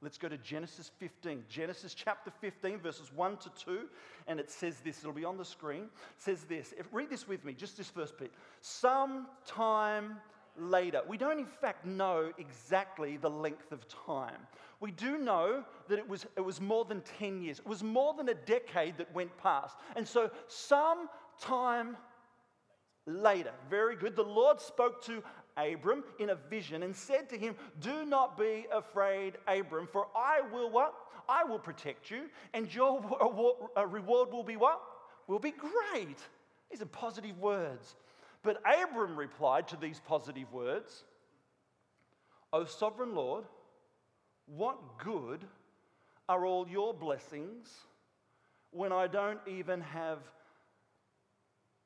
Let's 0.00 0.16
go 0.16 0.28
to 0.28 0.36
Genesis 0.36 0.92
15. 1.00 1.42
Genesis 1.48 1.92
chapter 1.92 2.30
15, 2.40 2.78
verses 2.78 3.10
1 3.12 3.36
to 3.38 3.50
2, 3.64 3.80
and 4.28 4.38
it 4.38 4.48
says 4.48 4.76
this. 4.84 5.00
It'll 5.00 5.12
be 5.12 5.24
on 5.24 5.36
the 5.36 5.44
screen. 5.44 5.84
It 5.84 6.22
says 6.22 6.44
this. 6.44 6.72
Read 6.92 7.10
this 7.10 7.26
with 7.26 7.44
me, 7.44 7.52
just 7.52 7.76
this 7.76 7.88
first 7.88 8.16
bit. 8.16 8.30
Sometime 8.60 10.18
later. 10.56 11.02
We 11.08 11.16
don't, 11.16 11.38
in 11.38 11.46
fact, 11.46 11.84
know 11.84 12.32
exactly 12.38 13.16
the 13.16 13.30
length 13.30 13.72
of 13.72 13.86
time. 13.88 14.46
We 14.84 14.90
do 14.90 15.16
know 15.16 15.64
that 15.88 15.98
it 15.98 16.06
was, 16.06 16.26
it 16.36 16.42
was 16.42 16.60
more 16.60 16.84
than 16.84 17.00
10 17.18 17.40
years, 17.40 17.58
it 17.58 17.66
was 17.66 17.82
more 17.82 18.12
than 18.12 18.28
a 18.28 18.34
decade 18.34 18.98
that 18.98 19.14
went 19.14 19.34
past. 19.38 19.78
And 19.96 20.06
so, 20.06 20.30
some 20.46 21.08
time 21.40 21.96
later, 23.06 23.52
very 23.70 23.96
good, 23.96 24.14
the 24.14 24.22
Lord 24.22 24.60
spoke 24.60 25.02
to 25.06 25.22
Abram 25.56 26.04
in 26.18 26.28
a 26.28 26.34
vision 26.34 26.82
and 26.82 26.94
said 26.94 27.30
to 27.30 27.38
him, 27.38 27.56
Do 27.80 28.04
not 28.04 28.36
be 28.36 28.66
afraid, 28.70 29.38
Abram, 29.48 29.88
for 29.90 30.08
I 30.14 30.42
will 30.52 30.68
what? 30.68 30.92
I 31.30 31.44
will 31.44 31.58
protect 31.58 32.10
you, 32.10 32.28
and 32.52 32.72
your 32.74 33.02
uh, 33.78 33.86
reward 33.86 34.32
will 34.32 34.44
be 34.44 34.58
what? 34.58 34.82
Will 35.28 35.38
be 35.38 35.52
great. 35.52 36.18
These 36.70 36.82
are 36.82 36.86
positive 36.86 37.38
words. 37.38 37.96
But 38.42 38.60
Abram 38.66 39.16
replied 39.16 39.66
to 39.68 39.78
these 39.78 40.02
positive 40.06 40.52
words, 40.52 41.04
O 42.52 42.66
sovereign 42.66 43.14
Lord, 43.14 43.44
what 44.46 44.98
good 44.98 45.44
are 46.28 46.44
all 46.44 46.68
your 46.68 46.94
blessings 46.94 47.68
when 48.70 48.92
I 48.92 49.06
don't 49.06 49.40
even 49.46 49.80
have 49.80 50.18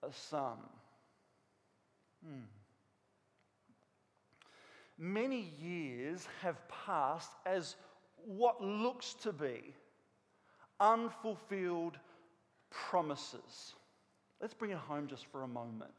a 0.03 0.13
son? 0.13 0.59
Hmm. 2.25 2.41
Many 4.99 5.53
years 5.61 6.27
have 6.43 6.57
passed 6.69 7.31
as 7.47 7.77
what 8.25 8.61
looks 8.61 9.15
to 9.23 9.33
be 9.33 9.75
unfulfilled 10.81 11.99
promises. 12.71 13.75
Let's 14.41 14.55
bring 14.55 14.73
it 14.73 14.79
home 14.79 15.07
just 15.07 15.27
for 15.27 15.43
a 15.43 15.49
moment. 15.49 15.93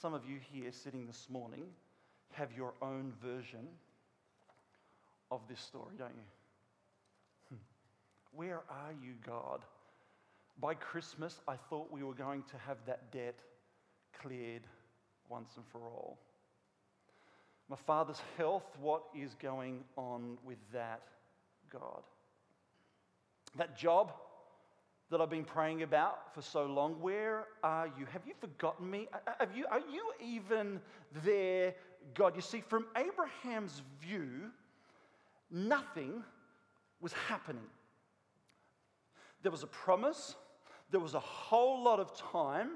Some 0.00 0.14
of 0.14 0.24
you 0.28 0.38
here 0.52 0.70
sitting 0.72 1.06
this 1.06 1.28
morning 1.30 1.64
have 2.32 2.52
your 2.52 2.74
own 2.82 3.12
version 3.22 3.66
of 5.30 5.40
this 5.48 5.60
story, 5.60 5.94
don't 5.98 6.14
you? 6.14 6.28
Hmm. 7.50 7.62
Where 8.32 8.62
are 8.68 8.92
you, 9.02 9.14
God? 9.24 9.60
By 10.60 10.74
Christmas, 10.74 11.40
I 11.46 11.56
thought 11.56 11.92
we 11.92 12.02
were 12.02 12.14
going 12.14 12.42
to 12.44 12.58
have 12.66 12.78
that 12.86 13.12
debt 13.12 13.38
cleared 14.20 14.62
once 15.28 15.50
and 15.56 15.64
for 15.66 15.80
all. 15.80 16.18
My 17.68 17.76
father's 17.76 18.20
health, 18.36 18.64
what 18.80 19.02
is 19.14 19.34
going 19.34 19.84
on 19.96 20.38
with 20.44 20.58
that, 20.72 21.02
God? 21.70 22.02
That 23.56 23.76
job 23.76 24.12
that 25.10 25.20
I've 25.20 25.30
been 25.30 25.44
praying 25.44 25.82
about 25.82 26.34
for 26.34 26.42
so 26.42 26.66
long, 26.66 27.00
where 27.00 27.46
are 27.62 27.86
you? 27.98 28.06
Have 28.12 28.22
you 28.26 28.34
forgotten 28.40 28.90
me? 28.90 29.08
Have 29.38 29.56
you, 29.56 29.66
are 29.70 29.80
you 29.80 30.04
even 30.24 30.80
there, 31.24 31.74
God? 32.14 32.34
You 32.34 32.42
see, 32.42 32.60
from 32.60 32.86
Abraham's 32.96 33.82
view, 34.00 34.50
nothing 35.50 36.22
was 37.00 37.12
happening. 37.12 37.66
There 39.42 39.52
was 39.52 39.62
a 39.62 39.68
promise, 39.68 40.34
there 40.90 41.00
was 41.00 41.14
a 41.14 41.20
whole 41.20 41.82
lot 41.82 42.00
of 42.00 42.16
time 42.16 42.70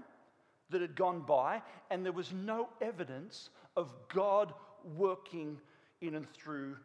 that 0.71 0.81
had 0.81 0.95
gone 0.95 1.21
by, 1.21 1.63
and 1.91 2.05
there 2.05 2.13
was 2.13 2.33
no 2.33 2.69
evidence 2.81 3.51
of 3.77 3.93
God 4.13 4.53
working 4.97 5.59
in 6.01 6.15
and 6.15 6.31
through 6.33 6.77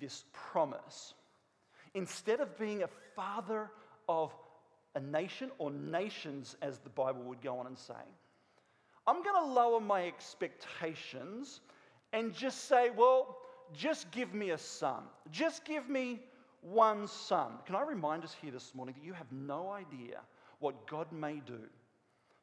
this 0.00 0.24
promise. 0.32 1.14
Instead 1.94 2.40
of 2.40 2.58
being 2.58 2.82
a 2.82 2.88
father 3.14 3.70
of 4.08 4.32
a 4.94 5.00
nation 5.00 5.50
or 5.58 5.70
nations, 5.70 6.56
as 6.62 6.78
the 6.78 6.88
Bible 6.88 7.22
would 7.22 7.42
go 7.42 7.58
on 7.58 7.66
and 7.66 7.78
say, 7.78 7.94
I'm 9.06 9.22
going 9.22 9.44
to 9.44 9.52
lower 9.52 9.80
my 9.80 10.06
expectations 10.06 11.60
and 12.12 12.34
just 12.34 12.68
say, 12.68 12.90
well, 12.96 13.38
just 13.74 14.10
give 14.10 14.34
me 14.34 14.50
a 14.50 14.58
son. 14.58 15.02
Just 15.30 15.64
give 15.64 15.88
me 15.88 16.20
one 16.62 17.06
son. 17.06 17.52
Can 17.66 17.74
I 17.74 17.82
remind 17.82 18.24
us 18.24 18.34
here 18.40 18.50
this 18.50 18.74
morning 18.74 18.94
that 18.98 19.04
you 19.04 19.12
have 19.12 19.30
no 19.32 19.70
idea 19.70 20.20
what 20.58 20.86
God 20.86 21.10
may 21.10 21.40
do 21.46 21.60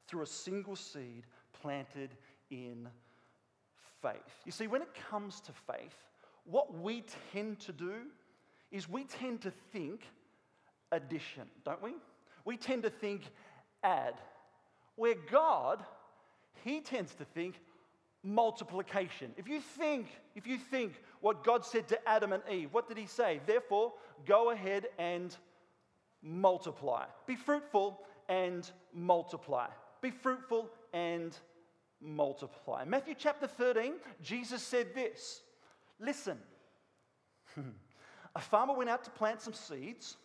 through 0.07 0.23
a 0.23 0.27
single 0.27 0.75
seed 0.75 1.23
planted 1.61 2.09
in 2.49 2.87
faith. 4.01 4.41
You 4.45 4.51
see, 4.51 4.67
when 4.67 4.81
it 4.81 4.89
comes 5.09 5.41
to 5.41 5.51
faith, 5.51 5.95
what 6.45 6.73
we 6.73 7.03
tend 7.31 7.59
to 7.61 7.71
do 7.71 7.93
is 8.71 8.89
we 8.89 9.03
tend 9.03 9.41
to 9.41 9.51
think 9.71 10.01
addition, 10.91 11.43
don't 11.65 11.81
we? 11.81 11.93
We 12.45 12.57
tend 12.57 12.83
to 12.83 12.89
think 12.89 13.23
add. 13.83 14.15
Where 14.95 15.15
God, 15.29 15.83
He 16.63 16.79
tends 16.79 17.13
to 17.15 17.25
think 17.25 17.59
multiplication. 18.23 19.31
If 19.37 19.47
you 19.47 19.59
think, 19.59 20.07
if 20.35 20.47
you 20.47 20.57
think 20.57 21.01
what 21.21 21.43
God 21.43 21.65
said 21.65 21.87
to 21.89 22.09
Adam 22.09 22.33
and 22.33 22.43
Eve, 22.51 22.69
what 22.71 22.87
did 22.87 22.97
He 22.97 23.05
say? 23.05 23.41
Therefore, 23.45 23.93
go 24.25 24.51
ahead 24.51 24.87
and 24.97 25.35
multiply. 26.21 27.05
Be 27.25 27.35
fruitful 27.35 28.01
and 28.29 28.69
multiply. 28.93 29.67
Be 30.01 30.11
fruitful 30.11 30.69
and 30.93 31.37
multiply. 32.01 32.83
Matthew 32.85 33.15
chapter 33.17 33.47
13, 33.47 33.93
Jesus 34.21 34.61
said 34.61 34.93
this 34.93 35.41
Listen, 35.99 36.37
a 38.35 38.41
farmer 38.41 38.73
went 38.73 38.89
out 38.89 39.03
to 39.03 39.09
plant 39.11 39.41
some 39.41 39.53
seeds. 39.53 40.17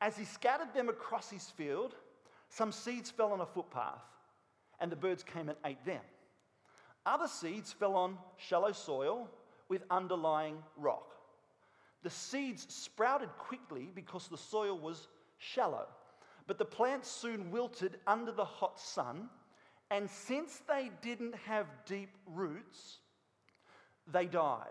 As 0.00 0.16
he 0.16 0.24
scattered 0.24 0.74
them 0.74 0.88
across 0.88 1.30
his 1.30 1.48
field, 1.50 1.94
some 2.48 2.72
seeds 2.72 3.10
fell 3.10 3.32
on 3.32 3.40
a 3.40 3.46
footpath, 3.46 4.02
and 4.80 4.90
the 4.90 4.96
birds 4.96 5.22
came 5.22 5.48
and 5.48 5.56
ate 5.64 5.84
them. 5.84 6.02
Other 7.06 7.28
seeds 7.28 7.72
fell 7.72 7.96
on 7.96 8.18
shallow 8.36 8.72
soil 8.72 9.28
with 9.68 9.84
underlying 9.90 10.56
rock. 10.76 11.12
The 12.02 12.10
seeds 12.10 12.66
sprouted 12.68 13.30
quickly 13.38 13.90
because 13.94 14.28
the 14.28 14.38
soil 14.38 14.78
was 14.78 15.08
shallow, 15.38 15.86
but 16.46 16.58
the 16.58 16.64
plants 16.64 17.10
soon 17.10 17.50
wilted 17.50 17.98
under 18.06 18.32
the 18.32 18.44
hot 18.44 18.78
sun 18.78 19.28
and 19.90 20.08
since 20.10 20.62
they 20.66 20.90
didn't 21.02 21.34
have 21.46 21.66
deep 21.86 22.10
roots, 22.26 22.98
they 24.06 24.26
died. 24.26 24.66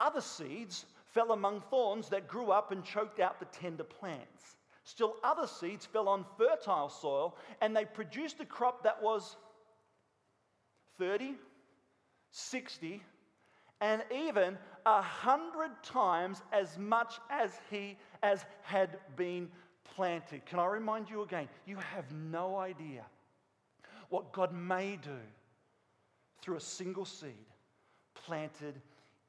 Other 0.00 0.20
seeds 0.20 0.86
fell 1.14 1.32
among 1.32 1.60
thorns 1.62 2.08
that 2.08 2.28
grew 2.28 2.50
up 2.50 2.72
and 2.72 2.84
choked 2.84 3.20
out 3.20 3.38
the 3.38 3.46
tender 3.46 3.84
plants. 3.84 4.56
Still, 4.84 5.14
other 5.22 5.46
seeds 5.46 5.86
fell 5.86 6.08
on 6.08 6.24
fertile 6.36 6.88
soil 6.88 7.36
and 7.60 7.76
they 7.76 7.84
produced 7.84 8.40
a 8.40 8.44
crop 8.44 8.82
that 8.82 9.00
was 9.00 9.36
30, 10.98 11.34
60, 12.30 13.02
and 13.80 14.02
even 14.14 14.56
a 14.86 15.02
hundred 15.02 15.70
times 15.82 16.42
as 16.52 16.78
much 16.78 17.14
as 17.30 17.60
he 17.70 17.96
as 18.22 18.44
had 18.62 18.98
been 19.16 19.48
planted. 19.96 20.44
Can 20.46 20.58
I 20.58 20.66
remind 20.66 21.10
you 21.10 21.22
again? 21.22 21.48
You 21.66 21.76
have 21.76 22.10
no 22.12 22.56
idea 22.56 23.04
what 24.08 24.32
God 24.32 24.52
may 24.52 24.98
do 25.02 25.18
through 26.40 26.56
a 26.56 26.60
single 26.60 27.04
seed 27.04 27.32
planted 28.14 28.80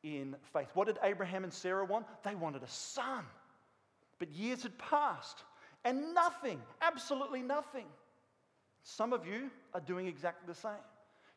in 0.03 0.35
faith. 0.51 0.67
What 0.73 0.87
did 0.87 0.99
Abraham 1.03 1.43
and 1.43 1.53
Sarah 1.53 1.85
want? 1.85 2.05
They 2.23 2.35
wanted 2.35 2.63
a 2.63 2.67
son. 2.67 3.25
But 4.19 4.31
years 4.31 4.63
had 4.63 4.77
passed 4.77 5.43
and 5.85 6.13
nothing, 6.13 6.61
absolutely 6.81 7.41
nothing. 7.41 7.85
Some 8.83 9.13
of 9.13 9.25
you 9.25 9.49
are 9.73 9.81
doing 9.81 10.07
exactly 10.07 10.45
the 10.47 10.59
same. 10.59 10.71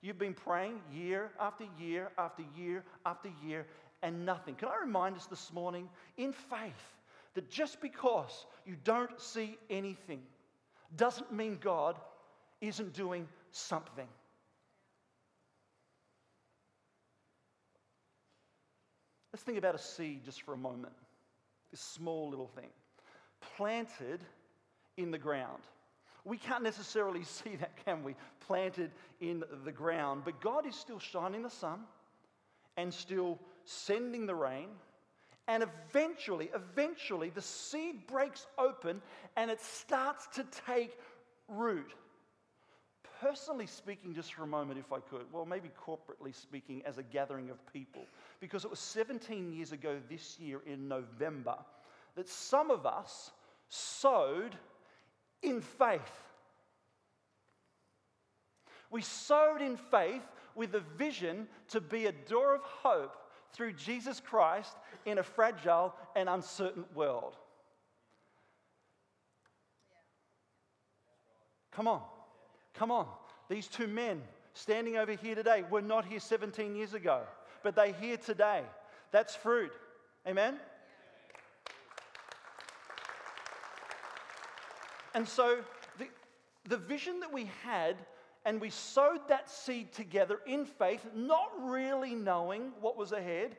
You've 0.06 0.20
been 0.20 0.34
praying 0.34 0.78
year 0.94 1.32
after 1.40 1.64
year 1.80 2.12
after 2.16 2.44
year 2.56 2.84
after 3.04 3.28
year 3.44 3.66
and 4.04 4.24
nothing. 4.24 4.54
Can 4.54 4.68
I 4.68 4.76
remind 4.80 5.16
us 5.16 5.26
this 5.26 5.52
morning 5.52 5.88
in 6.16 6.32
faith 6.32 6.94
that 7.34 7.50
just 7.50 7.80
because 7.80 8.46
you 8.64 8.76
don't 8.84 9.20
see 9.20 9.58
anything 9.68 10.22
doesn't 10.96 11.32
mean 11.32 11.58
God 11.60 11.96
isn't 12.60 12.92
doing 12.92 13.26
something. 13.50 14.06
Let's 19.32 19.42
think 19.42 19.58
about 19.58 19.74
a 19.74 19.78
seed 19.78 20.24
just 20.24 20.42
for 20.42 20.54
a 20.54 20.56
moment. 20.56 20.94
This 21.72 21.80
small 21.80 22.30
little 22.30 22.46
thing 22.54 22.70
planted 23.56 24.20
in 24.96 25.10
the 25.10 25.18
ground. 25.18 25.62
We 26.26 26.36
can't 26.36 26.62
necessarily 26.62 27.24
see 27.24 27.56
that, 27.56 27.72
can 27.84 28.02
we? 28.02 28.14
Planted 28.46 28.90
in 29.20 29.44
the 29.64 29.72
ground. 29.72 30.22
But 30.24 30.40
God 30.42 30.66
is 30.66 30.74
still 30.74 30.98
shining 30.98 31.42
the 31.42 31.50
sun 31.50 31.80
and 32.76 32.92
still 32.92 33.38
sending 33.64 34.26
the 34.26 34.34
rain. 34.34 34.68
And 35.48 35.62
eventually, 35.62 36.50
eventually, 36.54 37.30
the 37.30 37.40
seed 37.40 38.06
breaks 38.06 38.46
open 38.58 39.00
and 39.36 39.50
it 39.50 39.60
starts 39.60 40.26
to 40.34 40.44
take 40.66 40.98
root 41.48 41.94
personally 43.20 43.66
speaking, 43.66 44.14
just 44.14 44.34
for 44.34 44.42
a 44.42 44.46
moment, 44.46 44.78
if 44.78 44.92
I 44.92 44.98
could, 45.00 45.26
well, 45.32 45.46
maybe 45.46 45.70
corporately 45.86 46.34
speaking, 46.34 46.82
as 46.84 46.98
a 46.98 47.02
gathering 47.02 47.50
of 47.50 47.56
people, 47.72 48.02
because 48.40 48.64
it 48.64 48.70
was 48.70 48.78
17 48.78 49.52
years 49.52 49.72
ago 49.72 49.98
this 50.10 50.38
year 50.38 50.60
in 50.66 50.88
November 50.88 51.56
that 52.14 52.28
some 52.28 52.70
of 52.70 52.86
us 52.86 53.30
sowed 53.68 54.56
in 55.42 55.60
faith. 55.60 56.00
We 58.90 59.02
sowed 59.02 59.60
in 59.60 59.76
faith 59.76 60.22
with 60.54 60.74
a 60.74 60.80
vision 60.80 61.48
to 61.68 61.80
be 61.80 62.06
a 62.06 62.12
door 62.12 62.54
of 62.54 62.62
hope 62.62 63.14
through 63.52 63.72
Jesus 63.72 64.20
Christ 64.20 64.74
in 65.04 65.18
a 65.18 65.22
fragile 65.22 65.94
and 66.14 66.28
uncertain 66.28 66.84
world. 66.94 67.36
Come 71.72 71.88
on. 71.88 72.00
Come 72.74 72.90
on. 72.90 73.06
These 73.48 73.66
two 73.68 73.86
men 73.86 74.22
standing 74.54 74.96
over 74.96 75.12
here 75.12 75.34
today 75.34 75.62
were 75.70 75.82
not 75.82 76.06
here 76.06 76.20
17 76.20 76.74
years 76.74 76.94
ago, 76.94 77.22
but 77.62 77.76
they're 77.76 77.92
here 77.92 78.16
today. 78.16 78.62
That's 79.12 79.36
fruit. 79.36 79.72
Amen? 80.26 80.56
And 85.16 85.26
so 85.26 85.60
the, 85.98 86.08
the 86.68 86.76
vision 86.76 87.20
that 87.20 87.32
we 87.32 87.50
had, 87.64 87.96
and 88.44 88.60
we 88.60 88.68
sowed 88.68 89.26
that 89.28 89.48
seed 89.48 89.94
together 89.94 90.40
in 90.46 90.66
faith, 90.66 91.06
not 91.14 91.50
really 91.58 92.14
knowing 92.14 92.72
what 92.82 92.98
was 92.98 93.12
ahead, 93.12 93.56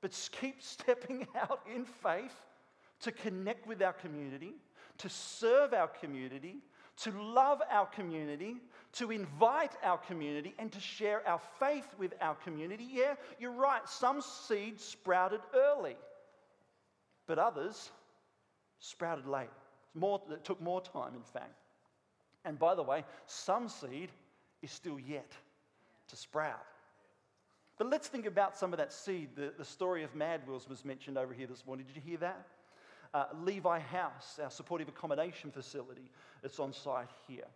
but 0.00 0.18
keep 0.40 0.62
stepping 0.62 1.26
out 1.36 1.60
in 1.72 1.84
faith 1.84 2.32
to 3.00 3.12
connect 3.12 3.66
with 3.66 3.82
our 3.82 3.92
community, 3.92 4.54
to 4.96 5.10
serve 5.10 5.74
our 5.74 5.88
community, 5.88 6.56
to 7.02 7.10
love 7.10 7.60
our 7.70 7.86
community, 7.86 8.56
to 8.94 9.10
invite 9.10 9.72
our 9.82 9.98
community, 9.98 10.54
and 10.58 10.72
to 10.72 10.80
share 10.80 11.20
our 11.28 11.40
faith 11.60 11.88
with 11.98 12.14
our 12.22 12.34
community. 12.36 12.88
Yeah, 12.90 13.16
you're 13.38 13.52
right, 13.52 13.86
some 13.86 14.22
seeds 14.22 14.82
sprouted 14.82 15.40
early, 15.54 15.96
but 17.26 17.38
others 17.38 17.90
sprouted 18.80 19.26
late. 19.26 19.50
More, 19.94 20.20
it 20.30 20.44
took 20.44 20.60
more 20.60 20.80
time, 20.80 21.14
in 21.14 21.22
fact. 21.22 21.54
And 22.44 22.58
by 22.58 22.74
the 22.74 22.82
way, 22.82 23.04
some 23.26 23.68
seed 23.68 24.10
is 24.62 24.70
still 24.70 24.98
yet 24.98 25.32
to 26.08 26.16
sprout. 26.16 26.64
But 27.78 27.90
let's 27.90 28.08
think 28.08 28.26
about 28.26 28.56
some 28.56 28.72
of 28.72 28.78
that 28.78 28.92
seed. 28.92 29.30
The, 29.36 29.52
the 29.56 29.64
story 29.64 30.02
of 30.02 30.14
Mad 30.14 30.46
Wheels 30.46 30.68
was 30.68 30.84
mentioned 30.84 31.16
over 31.16 31.32
here 31.32 31.46
this 31.46 31.64
morning. 31.64 31.86
Did 31.86 31.96
you 31.96 32.02
hear 32.02 32.18
that? 32.18 32.46
Uh, 33.14 33.24
Levi 33.44 33.78
House, 33.78 34.38
our 34.42 34.50
supportive 34.50 34.88
accommodation 34.88 35.50
facility, 35.50 36.10
it's 36.42 36.58
on 36.58 36.72
site 36.72 37.08
here. 37.26 37.46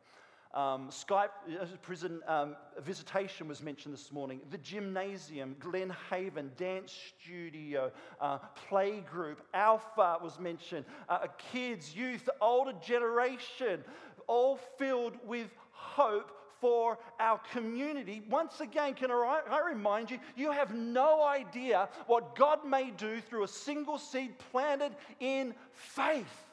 Um, 0.55 0.89
Skype 0.91 1.31
uh, 1.61 1.65
prison 1.81 2.21
um, 2.29 2.57
visitation 2.81 3.49
was 3.49 3.63
mentioned 3.63 3.95
this 3.95 4.13
morning. 4.13 4.41
The 4.51 4.59
gymnasium, 4.59 5.57
Glen 5.59 5.95
Haven, 6.11 6.51
dance 6.59 6.95
studio, 7.25 7.91
uh, 8.21 8.39
play 8.69 9.01
group, 9.01 9.41
Alpha 9.55 10.19
was 10.23 10.39
mentioned. 10.39 10.85
Uh, 11.09 11.27
kids, 11.53 11.97
youth, 11.97 12.29
older 12.43 12.75
generation, 12.85 13.83
all 14.27 14.59
filled 14.79 15.15
with 15.27 15.49
hope 15.71 16.33
for 16.61 16.99
our 17.19 17.41
community. 17.51 18.23
Once 18.31 18.61
again, 18.61 18.95
can 18.95 19.11
I 19.11 19.63
remind 19.67 20.11
you, 20.11 20.19
you 20.37 20.53
have 20.53 20.75
no 20.75 21.25
idea 21.25 21.89
what 22.07 22.37
God 22.37 22.65
may 22.65 22.91
do 22.91 23.21
through 23.21 23.45
a 23.45 23.49
single 23.49 23.99
seed 23.99 24.39
planted 24.51 24.93
in 25.19 25.55
faith. 25.73 26.52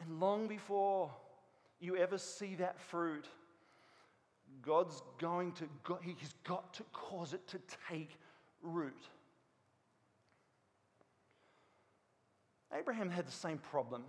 And 0.00 0.20
long 0.20 0.46
before 0.46 1.10
you 1.80 1.96
ever 1.96 2.18
see 2.18 2.54
that 2.56 2.78
fruit, 2.78 3.26
God's 4.62 5.02
going 5.18 5.52
to, 5.52 5.68
He's 6.02 6.34
got 6.44 6.74
to 6.74 6.82
cause 6.92 7.34
it 7.34 7.46
to 7.48 7.60
take 7.88 8.18
root. 8.62 9.08
Abraham 12.72 13.10
had 13.10 13.26
the 13.26 13.32
same 13.32 13.58
problem 13.58 14.04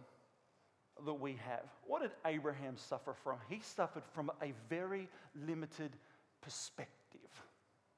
that 1.05 1.13
we 1.13 1.39
have. 1.45 1.63
What 1.87 2.01
did 2.03 2.11
Abraham 2.25 2.77
suffer 2.77 3.13
from? 3.23 3.37
He 3.49 3.59
suffered 3.59 4.03
from 4.13 4.31
a 4.41 4.53
very 4.69 5.07
limited 5.35 5.91
perspective. 6.41 7.00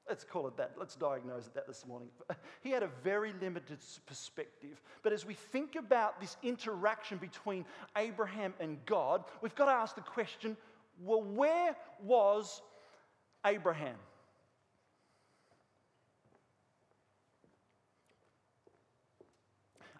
Let's 0.08 0.22
call 0.22 0.46
it 0.48 0.56
that. 0.58 0.72
Let's 0.78 0.96
diagnose 0.96 1.46
it 1.46 1.54
that 1.54 1.66
this 1.66 1.86
morning. 1.86 2.08
He 2.62 2.70
had 2.70 2.82
a 2.82 2.90
very 3.02 3.32
limited 3.40 3.78
perspective. 4.06 4.80
But 5.02 5.12
as 5.12 5.26
we 5.26 5.34
think 5.34 5.76
about 5.76 6.20
this 6.20 6.36
interaction 6.42 7.18
between 7.18 7.64
Abraham 7.96 8.54
and 8.58 8.78
God, 8.86 9.24
we've 9.42 9.54
got 9.54 9.66
to 9.66 9.72
ask 9.72 9.94
the 9.94 10.02
question 10.02 10.56
well, 11.02 11.22
where 11.22 11.76
was 12.02 12.62
Abraham? 13.44 13.96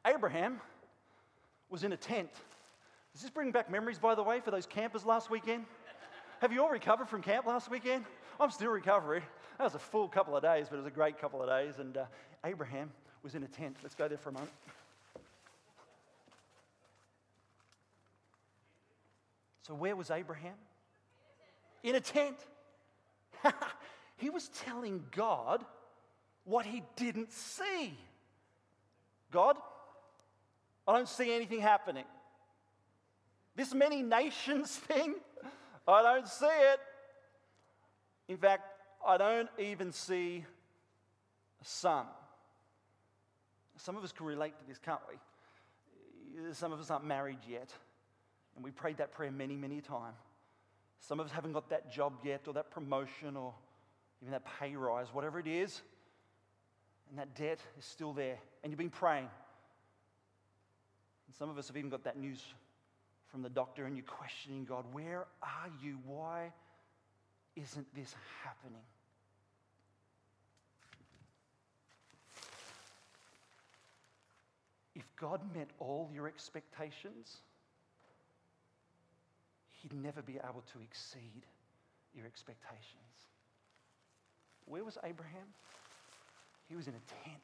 Abraham 0.06 0.60
was 1.70 1.82
in 1.82 1.92
a 1.92 1.96
tent. 1.96 2.30
Does 3.12 3.22
this 3.22 3.30
bring 3.30 3.50
back 3.50 3.70
memories, 3.70 3.98
by 3.98 4.14
the 4.14 4.22
way, 4.22 4.40
for 4.40 4.50
those 4.50 4.66
campers 4.66 5.04
last 5.04 5.30
weekend? 5.30 5.64
Have 6.40 6.52
you 6.52 6.62
all 6.62 6.70
recovered 6.70 7.08
from 7.08 7.22
camp 7.22 7.46
last 7.46 7.70
weekend? 7.70 8.04
I'm 8.38 8.50
still 8.50 8.70
recovering. 8.70 9.22
That 9.58 9.64
was 9.64 9.74
a 9.74 9.78
full 9.78 10.08
couple 10.08 10.36
of 10.36 10.42
days, 10.42 10.66
but 10.68 10.76
it 10.76 10.78
was 10.78 10.86
a 10.86 10.90
great 10.90 11.20
couple 11.20 11.42
of 11.42 11.48
days. 11.48 11.78
And 11.78 11.96
uh, 11.96 12.04
Abraham 12.44 12.90
was 13.22 13.34
in 13.34 13.42
a 13.44 13.48
tent. 13.48 13.76
Let's 13.82 13.94
go 13.94 14.08
there 14.08 14.18
for 14.18 14.30
a 14.30 14.32
moment. 14.32 14.52
So, 19.62 19.74
where 19.74 19.96
was 19.96 20.10
Abraham? 20.10 20.54
In 21.82 21.94
a 21.94 22.00
tent. 22.00 22.36
he 24.16 24.28
was 24.28 24.48
telling 24.48 25.04
God 25.10 25.64
what 26.44 26.66
he 26.66 26.82
didn't 26.96 27.32
see. 27.32 27.96
God, 29.30 29.56
I 30.86 30.92
don't 30.92 31.08
see 31.08 31.32
anything 31.32 31.60
happening. 31.60 32.04
This 33.56 33.72
many 33.72 34.02
nations 34.02 34.76
thing, 34.76 35.14
I 35.86 36.02
don't 36.02 36.28
see 36.28 36.46
it. 36.46 36.80
In 38.28 38.36
fact, 38.36 38.73
I 39.06 39.16
don't 39.16 39.50
even 39.58 39.92
see 39.92 40.44
a 41.60 41.64
son. 41.64 42.06
Some 43.76 43.96
of 43.96 44.04
us 44.04 44.12
can 44.12 44.26
relate 44.26 44.58
to 44.58 44.66
this, 44.66 44.78
can't 44.78 45.00
we? 45.08 45.16
Some 46.54 46.72
of 46.72 46.80
us 46.80 46.90
aren't 46.90 47.04
married 47.04 47.38
yet, 47.48 47.70
and 48.56 48.64
we 48.64 48.70
prayed 48.70 48.96
that 48.96 49.12
prayer 49.12 49.30
many, 49.30 49.56
many 49.56 49.80
times. 49.80 50.16
Some 51.00 51.20
of 51.20 51.26
us 51.26 51.32
haven't 51.32 51.52
got 51.52 51.68
that 51.70 51.92
job 51.92 52.14
yet, 52.24 52.42
or 52.46 52.54
that 52.54 52.70
promotion, 52.70 53.36
or 53.36 53.54
even 54.22 54.32
that 54.32 54.44
pay 54.58 54.74
rise, 54.74 55.08
whatever 55.12 55.38
it 55.38 55.46
is, 55.46 55.82
and 57.10 57.18
that 57.18 57.34
debt 57.34 57.58
is 57.78 57.84
still 57.84 58.12
there, 58.12 58.38
and 58.62 58.72
you've 58.72 58.78
been 58.78 58.88
praying. 58.90 59.28
And 61.26 61.36
some 61.36 61.50
of 61.50 61.58
us 61.58 61.68
have 61.68 61.76
even 61.76 61.90
got 61.90 62.04
that 62.04 62.18
news 62.18 62.42
from 63.26 63.42
the 63.42 63.50
doctor, 63.50 63.84
and 63.84 63.96
you're 63.96 64.06
questioning 64.06 64.64
God, 64.64 64.86
where 64.92 65.26
are 65.42 65.70
you? 65.82 65.98
Why 66.06 66.52
isn't 67.54 67.86
this 67.94 68.14
happening? 68.42 68.80
If 74.94 75.04
God 75.16 75.40
met 75.54 75.68
all 75.78 76.10
your 76.12 76.28
expectations, 76.28 77.38
He'd 79.70 79.92
never 79.92 80.22
be 80.22 80.34
able 80.36 80.62
to 80.72 80.80
exceed 80.80 81.42
your 82.14 82.26
expectations. 82.26 82.84
Where 84.66 84.84
was 84.84 84.96
Abraham? 85.04 85.46
He 86.68 86.76
was 86.76 86.88
in 86.88 86.94
a 86.94 87.24
tent. 87.24 87.42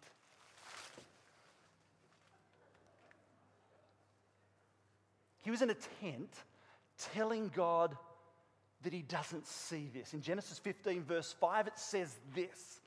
He 5.43 5.51
was 5.51 5.63
in 5.63 5.71
a 5.71 5.77
tent 6.01 6.35
telling 7.15 7.51
God 7.55 7.97
that 8.83 8.93
he 8.93 9.03
doesn't 9.03 9.47
see 9.47 9.91
this. 9.93 10.15
In 10.15 10.23
Genesis 10.23 10.59
15, 10.59 11.03
verse 11.03 11.35
5, 11.39 11.67
it 11.67 11.79
says 11.79 12.15
this 12.35 12.81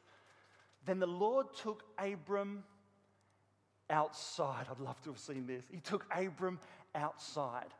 Then 0.86 1.00
the 1.00 1.08
Lord 1.08 1.48
took 1.56 1.84
Abram 2.00 2.64
outside. 3.90 4.66
I'd 4.70 4.80
love 4.80 5.02
to 5.04 5.12
have 5.12 5.20
seen 5.20 5.46
this. 5.46 5.66
He 5.72 5.80
took 5.80 6.06
Abram 6.16 6.60
outside. 6.96 7.74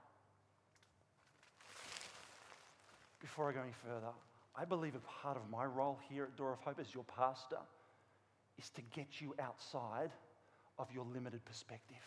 Before 3.20 3.50
I 3.50 3.54
go 3.54 3.62
any 3.62 3.72
further, 3.84 4.12
I 4.56 4.66
believe 4.66 4.96
a 4.96 5.24
part 5.24 5.38
of 5.38 5.50
my 5.50 5.66
role 5.66 6.00
here 6.10 6.26
at 6.26 6.36
Door 6.36 6.54
of 6.54 6.60
Hope 6.60 6.80
as 6.80 6.94
your 6.94 7.06
pastor 7.06 7.60
is 8.58 8.70
to 8.72 8.82
get 8.94 9.22
you 9.22 9.34
outside 9.40 10.12
of 10.78 10.92
your 10.94 11.06
limited 11.06 11.44
perspective. 11.46 11.98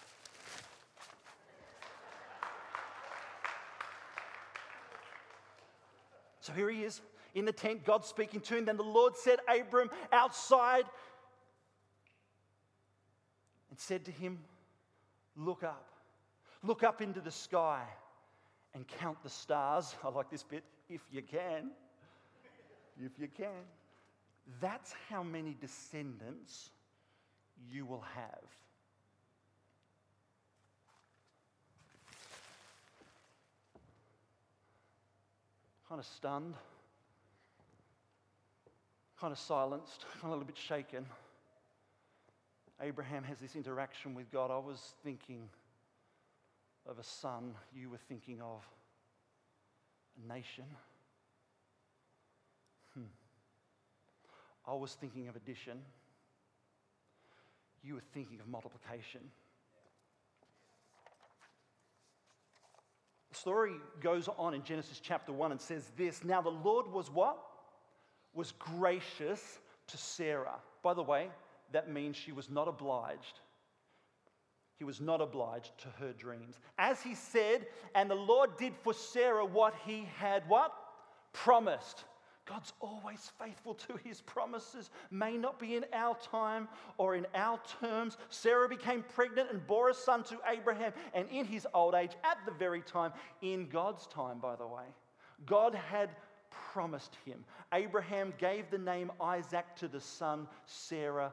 So 6.41 6.53
here 6.53 6.71
he 6.71 6.85
is 6.85 7.01
in 7.35 7.45
the 7.45 7.53
tent, 7.53 7.85
God 7.85 8.05
speaking 8.05 8.41
to 8.43 8.57
him. 8.57 8.65
Then 8.65 8.77
the 8.77 8.83
Lord 8.85 9.17
said, 9.17 9.41
Abram 9.49 9.91
outside 10.13 10.85
and 13.77 13.81
said 13.83 14.07
to 14.07 14.11
him, 14.11 14.39
Look 15.37 15.63
up. 15.63 15.87
Look 16.63 16.83
up 16.83 17.03
into 17.03 17.21
the 17.21 17.31
sky 17.31 17.83
and 18.73 18.89
count 18.89 19.23
the 19.23 19.29
stars. 19.29 19.95
I 20.05 20.09
like 20.09 20.31
this 20.31 20.43
bit, 20.43 20.65
if 20.89 21.03
you 21.13 21.21
can. 21.21 21.73
If 22.99 23.19
you 23.19 23.29
can. 23.29 23.67
That's 24.63 24.95
how 25.11 25.23
many 25.23 25.55
descendants 25.61 26.71
you 27.71 27.85
will 27.85 28.03
have. 28.15 28.49
Kind 35.87 36.01
of 36.01 36.07
stunned, 36.07 36.55
kind 39.21 39.33
of 39.33 39.39
silenced, 39.39 40.07
kind 40.13 40.15
of 40.23 40.29
a 40.29 40.33
little 40.33 40.45
bit 40.47 40.57
shaken. 40.57 41.05
Abraham 42.81 43.25
has 43.25 43.39
this 43.39 43.57
interaction 43.57 44.15
with 44.15 44.31
God, 44.31 44.51
I 44.51 44.59
was 44.59 44.95
thinking 45.03 45.49
of 46.89 46.99
a 46.99 47.05
son, 47.05 47.55
you 47.75 47.91
were 47.91 47.99
thinking 48.09 48.41
of 48.41 48.63
a 50.23 50.33
nation. 50.33 50.65
Hmm. 52.95 53.05
I 54.67 54.75
was 54.75 54.93
thinking 54.93 55.29
of 55.29 55.37
addition. 55.37 55.79
You 57.83 57.95
were 57.95 58.03
thinking 58.13 58.41
of 58.41 58.49
multiplication. 58.49 59.21
The 63.31 63.39
story 63.39 63.73
goes 64.01 64.29
on 64.39 64.55
in 64.55 64.63
Genesis 64.65 65.01
chapter 65.01 65.33
1 65.33 65.53
and 65.53 65.61
says 65.61 65.91
this 65.97 66.25
Now 66.25 66.43
the 66.43 66.51
Lord 66.51 66.87
was 66.89 67.11
what? 67.11 67.39
Was 68.35 68.53
gracious 68.53 69.61
to 69.87 69.97
Sarah. 69.97 70.57
By 70.83 70.95
the 70.95 71.03
way, 71.03 71.29
that 71.73 71.91
means 71.91 72.17
she 72.17 72.33
was 72.33 72.51
not 72.51 72.69
obliged. 72.69 73.41
He 74.79 74.85
was 74.85 75.01
not 75.01 75.21
obliged 75.21 75.73
to 75.79 75.89
her 76.01 76.13
dreams. 76.13 76.59
As 76.79 77.01
he 77.03 77.15
said, 77.15 77.67
and 77.95 78.11
the 78.11 78.15
Lord 78.15 78.57
did 78.59 78.75
for 78.83 78.93
Sarah 78.93 79.45
what 79.45 79.75
he 79.87 80.07
had 80.19 80.47
what? 80.49 80.73
Promised. 81.33 82.05
God's 82.45 82.73
always 82.81 83.33
faithful 83.41 83.75
to 83.75 83.99
his 84.05 84.21
promises. 84.21 84.91
May 85.11 85.37
not 85.37 85.59
be 85.59 85.75
in 85.75 85.85
our 85.93 86.17
time 86.31 86.69
or 86.97 87.17
in 87.17 87.27
our 87.35 87.59
terms. 87.81 88.17
Sarah 88.29 88.69
became 88.69 89.03
pregnant 89.15 89.51
and 89.51 89.67
bore 89.67 89.89
a 89.89 89.95
son 89.95 90.23
to 90.25 90.39
Abraham, 90.49 90.93
and 91.13 91.29
in 91.31 91.45
his 91.45 91.67
old 91.75 91.95
age, 91.95 92.13
at 92.23 92.39
the 92.47 92.53
very 92.53 92.83
time, 92.83 93.13
in 93.43 93.69
God's 93.69 94.07
time, 94.07 94.39
by 94.39 94.55
the 94.55 94.67
way, 94.67 94.85
God 95.45 95.75
had 95.75 96.11
promised 96.73 97.17
him. 97.25 97.45
Abraham 97.73 98.33
gave 98.39 98.71
the 98.71 98.79
name 98.79 99.11
Isaac 99.21 99.65
to 99.77 99.89
the 99.89 100.01
son 100.01 100.47
Sarah 100.67 101.33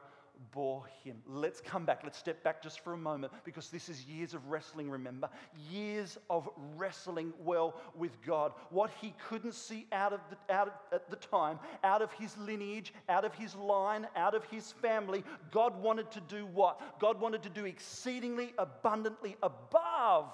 bore 0.52 0.84
him. 1.02 1.16
Let's 1.26 1.60
come 1.60 1.84
back. 1.84 2.00
Let's 2.04 2.18
step 2.18 2.42
back 2.42 2.62
just 2.62 2.80
for 2.80 2.92
a 2.92 2.96
moment 2.96 3.32
because 3.44 3.70
this 3.70 3.88
is 3.88 4.04
years 4.04 4.34
of 4.34 4.46
wrestling, 4.48 4.90
remember? 4.90 5.28
Years 5.70 6.16
of 6.30 6.48
wrestling 6.76 7.32
well 7.40 7.80
with 7.96 8.22
God. 8.24 8.52
What 8.70 8.90
he 9.00 9.14
couldn't 9.28 9.54
see 9.54 9.86
out 9.92 10.12
of 10.12 10.20
the, 10.30 10.54
out 10.54 10.68
of, 10.68 10.74
at 10.92 11.10
the 11.10 11.16
time, 11.16 11.58
out 11.82 12.02
of 12.02 12.12
his 12.12 12.36
lineage, 12.38 12.94
out 13.08 13.24
of 13.24 13.34
his 13.34 13.54
line, 13.54 14.06
out 14.16 14.34
of 14.34 14.44
his 14.44 14.72
family, 14.72 15.24
God 15.50 15.80
wanted 15.82 16.10
to 16.12 16.20
do 16.20 16.46
what? 16.46 17.00
God 17.00 17.20
wanted 17.20 17.42
to 17.42 17.50
do 17.50 17.64
exceedingly 17.64 18.54
abundantly 18.58 19.36
above. 19.42 20.32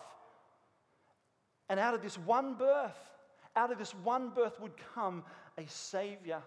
And 1.69 1.81
out 1.81 1.95
of 1.95 2.03
this 2.03 2.19
one 2.19 2.55
birth, 2.55 2.99
out 3.57 3.73
of 3.73 3.79
this 3.79 3.95
one 3.95 4.31
birth 4.31 4.61
would 4.61 4.73
come 4.95 5.25
a 5.57 5.67
Savior 5.69 6.43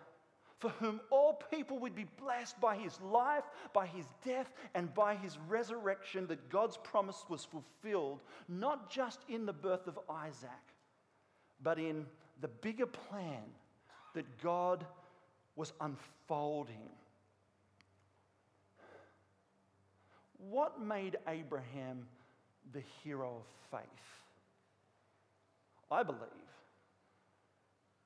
for 0.63 0.69
whom 0.79 1.01
all 1.09 1.41
people 1.51 1.77
would 1.77 1.93
be 1.93 2.05
blessed 2.17 2.57
by 2.61 2.77
his 2.77 2.97
life, 3.01 3.43
by 3.73 3.85
his 3.85 4.05
death, 4.25 4.49
and 4.73 4.93
by 4.93 5.13
his 5.13 5.37
resurrection, 5.49 6.25
that 6.27 6.49
God's 6.49 6.77
promise 6.77 7.25
was 7.27 7.43
fulfilled, 7.43 8.21
not 8.47 8.89
just 8.89 9.19
in 9.27 9.45
the 9.45 9.51
birth 9.51 9.87
of 9.87 9.99
Isaac, 10.09 10.49
but 11.61 11.77
in 11.77 12.05
the 12.39 12.47
bigger 12.47 12.85
plan 12.85 13.43
that 14.13 14.25
God 14.41 14.85
was 15.57 15.73
unfolding. 15.81 16.89
What 20.49 20.81
made 20.81 21.17
Abraham 21.27 22.07
the 22.71 22.83
hero 23.03 23.41
of 23.41 23.79
faith? 23.79 23.89
I 25.91 26.03
believe 26.03 26.21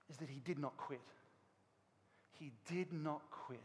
is 0.10 0.18
that 0.18 0.30
he 0.30 0.40
did 0.40 0.58
not 0.58 0.76
quit. 0.78 1.02
He 2.40 2.52
did 2.72 2.94
not 2.94 3.22
quit. 3.32 3.60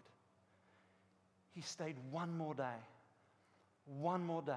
He 1.54 1.60
stayed 1.60 1.96
one 2.10 2.36
more 2.36 2.54
day. 2.54 2.80
One 3.84 4.24
more 4.24 4.42
day. 4.42 4.52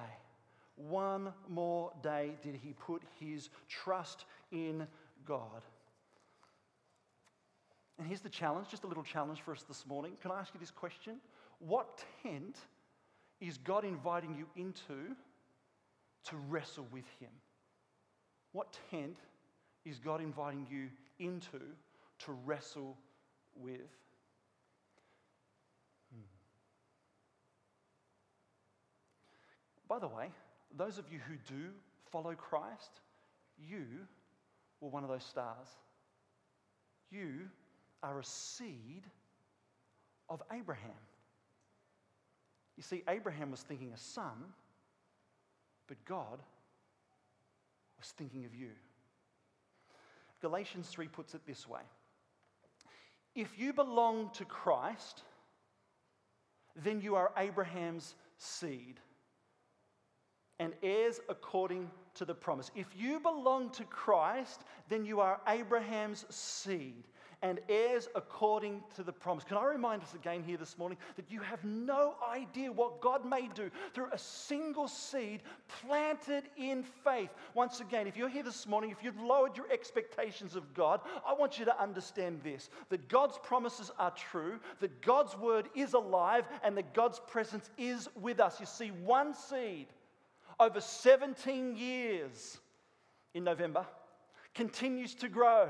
One 0.75 1.33
more 1.47 1.91
day 2.03 2.31
did 2.41 2.55
he 2.55 2.73
put 2.73 3.01
his 3.19 3.49
trust 3.69 4.25
in 4.51 4.87
God. 5.25 5.61
And 7.97 8.07
here's 8.07 8.21
the 8.21 8.29
challenge, 8.29 8.67
just 8.69 8.83
a 8.83 8.87
little 8.87 9.03
challenge 9.03 9.41
for 9.41 9.53
us 9.53 9.63
this 9.63 9.85
morning. 9.85 10.13
Can 10.21 10.31
I 10.31 10.39
ask 10.39 10.53
you 10.53 10.59
this 10.59 10.71
question? 10.71 11.15
What 11.59 12.03
tent 12.23 12.57
is 13.39 13.57
God 13.57 13.85
inviting 13.85 14.35
you 14.35 14.47
into 14.55 15.15
to 16.25 16.35
wrestle 16.49 16.87
with 16.91 17.05
Him? 17.19 17.29
What 18.51 18.77
tent 18.91 19.17
is 19.85 19.99
God 19.99 20.21
inviting 20.21 20.67
you 20.69 20.89
into 21.19 21.61
to 22.19 22.31
wrestle 22.45 22.97
with? 23.55 23.79
By 29.95 29.99
the 29.99 30.07
way, 30.09 30.29
those 30.75 30.97
of 30.97 31.05
you 31.09 31.19
who 31.25 31.35
do 31.47 31.69
follow 32.11 32.33
Christ, 32.33 32.99
you 33.57 33.85
were 34.81 34.89
one 34.89 35.03
of 35.03 35.09
those 35.09 35.23
stars. 35.23 35.69
You 37.09 37.43
are 38.03 38.19
a 38.19 38.23
seed 38.25 39.03
of 40.27 40.43
Abraham. 40.51 40.91
You 42.75 42.83
see, 42.83 43.03
Abraham 43.07 43.51
was 43.51 43.61
thinking 43.61 43.93
a 43.93 43.97
son, 43.97 44.33
but 45.87 45.95
God 46.03 46.41
was 47.97 48.09
thinking 48.17 48.43
of 48.43 48.53
you. 48.53 48.71
Galatians 50.41 50.89
3 50.89 51.07
puts 51.07 51.35
it 51.35 51.41
this 51.47 51.69
way 51.69 51.83
If 53.33 53.57
you 53.57 53.71
belong 53.71 54.29
to 54.33 54.43
Christ, 54.43 55.21
then 56.75 56.99
you 56.99 57.15
are 57.15 57.31
Abraham's 57.37 58.15
seed 58.37 58.99
and 60.59 60.73
heirs 60.83 61.19
according 61.29 61.89
to 62.15 62.25
the 62.25 62.33
promise. 62.33 62.71
If 62.75 62.87
you 62.95 63.19
belong 63.19 63.69
to 63.71 63.83
Christ, 63.83 64.61
then 64.89 65.05
you 65.05 65.19
are 65.19 65.41
Abraham's 65.47 66.25
seed 66.29 67.03
and 67.41 67.59
heirs 67.69 68.09
according 68.15 68.81
to 68.95 69.03
the 69.03 69.11
promise. 69.11 69.43
Can 69.43 69.57
I 69.57 69.65
remind 69.65 70.01
us 70.01 70.15
again 70.15 70.43
here 70.43 70.57
this 70.57 70.77
morning 70.77 70.97
that 71.15 71.29
you 71.29 71.41
have 71.41 71.63
no 71.63 72.15
idea 72.27 72.71
what 72.71 73.01
God 73.01 73.23
may 73.23 73.49
do 73.53 73.69
through 73.93 74.07
a 74.11 74.17
single 74.17 74.87
seed 74.87 75.41
planted 75.81 76.45
in 76.57 76.83
faith? 77.03 77.29
Once 77.53 77.81
again, 77.81 78.07
if 78.07 78.17
you're 78.17 78.29
here 78.29 78.41
this 78.41 78.67
morning, 78.67 78.89
if 78.89 79.03
you've 79.03 79.21
lowered 79.21 79.55
your 79.55 79.71
expectations 79.71 80.55
of 80.55 80.73
God, 80.73 81.01
I 81.27 81.33
want 81.33 81.59
you 81.59 81.65
to 81.65 81.81
understand 81.81 82.41
this 82.43 82.69
that 82.89 83.07
God's 83.09 83.37
promises 83.37 83.91
are 83.99 84.11
true, 84.11 84.59
that 84.79 85.01
God's 85.01 85.37
word 85.37 85.69
is 85.75 85.93
alive, 85.93 86.45
and 86.63 86.75
that 86.77 86.93
God's 86.93 87.19
presence 87.27 87.69
is 87.77 88.09
with 88.19 88.39
us. 88.39 88.59
You 88.59 88.65
see, 88.65 88.89
one 88.89 89.33
seed 89.35 89.87
over 90.59 90.81
17 90.81 91.75
years 91.75 92.59
in 93.33 93.43
November, 93.43 93.85
continues 94.53 95.13
to 95.15 95.27
grow, 95.27 95.69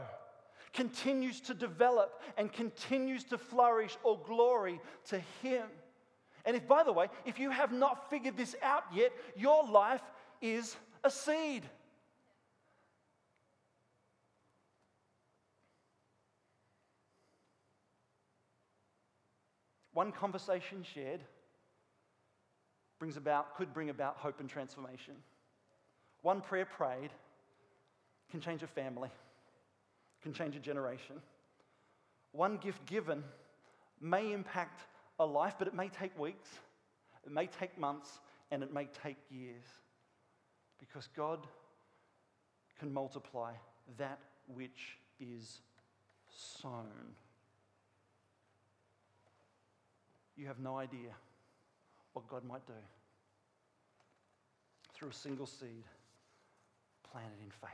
continues 0.74 1.42
to 1.42 1.54
develop, 1.54 2.22
and 2.38 2.52
continues 2.52 3.24
to 3.26 3.38
flourish 3.38 3.98
or 4.04 4.20
glory 4.26 4.80
to 5.10 5.20
Him. 5.42 5.64
And 6.46 6.56
if, 6.56 6.68
by 6.68 6.84
the 6.84 6.94
way, 6.94 7.08
if 7.26 7.40
you 7.40 7.50
have 7.50 7.72
not 7.72 8.10
figured 8.10 8.38
this 8.38 8.56
out 8.62 8.84
yet, 8.94 9.12
your 9.36 9.68
life 9.68 10.04
is 10.42 10.76
a 11.04 11.10
seed. 11.10 11.64
One 19.94 20.12
conversation 20.12 20.84
shared 20.94 21.22
brings 23.06 23.18
about, 23.18 23.56
could 23.56 23.72
bring 23.72 23.92
about 23.92 24.18
hope 24.18 24.40
and 24.40 24.50
transformation. 24.50 25.14
One 26.24 26.42
prayer 26.42 26.66
prayed 26.66 27.12
can 28.32 28.42
change 28.42 28.64
a 28.64 28.68
family, 28.68 29.12
can 30.24 30.34
change 30.34 30.56
a 30.56 30.60
generation. 30.60 31.18
One 32.32 32.58
gift 32.58 32.84
given 32.88 33.24
may 34.02 34.34
impact 34.34 34.82
a 35.20 35.26
life, 35.26 35.54
but 35.60 35.68
it 35.68 35.76
may 35.76 35.88
take 35.88 36.18
weeks, 36.18 36.50
it 37.24 37.32
may 37.32 37.46
take 37.46 37.78
months, 37.78 38.10
and 38.50 38.64
it 38.64 38.74
may 38.74 38.88
take 39.04 39.18
years. 39.30 39.66
Because 40.80 41.08
God 41.16 41.46
can 42.80 42.92
multiply 42.92 43.52
that 44.00 44.18
which 44.48 44.98
is 45.20 45.60
sown. 46.60 47.14
You 50.36 50.48
have 50.48 50.58
no 50.58 50.80
idea 50.80 51.12
what 52.14 52.28
God 52.28 52.44
might 52.44 52.66
do 52.66 52.74
through 54.96 55.10
a 55.10 55.14
single 55.14 55.46
seed 55.46 55.84
planted 57.12 57.40
in 57.44 57.52
faith. 57.52 57.70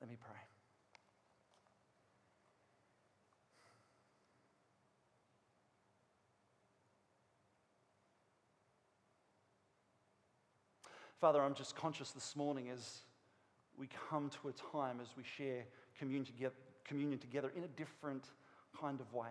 Let 0.00 0.08
me 0.08 0.16
pray. 0.20 0.40
Father, 11.20 11.42
I'm 11.42 11.54
just 11.54 11.74
conscious 11.74 12.12
this 12.12 12.36
morning 12.36 12.70
as 12.70 13.00
we 13.76 13.88
come 14.08 14.30
to 14.40 14.48
a 14.48 14.52
time 14.72 15.00
as 15.02 15.08
we 15.16 15.24
share 15.24 15.64
communion 15.98 17.18
together, 17.18 17.52
in 17.56 17.64
a 17.64 17.68
different 17.68 18.24
kind 18.80 19.00
of 19.00 19.12
way. 19.12 19.30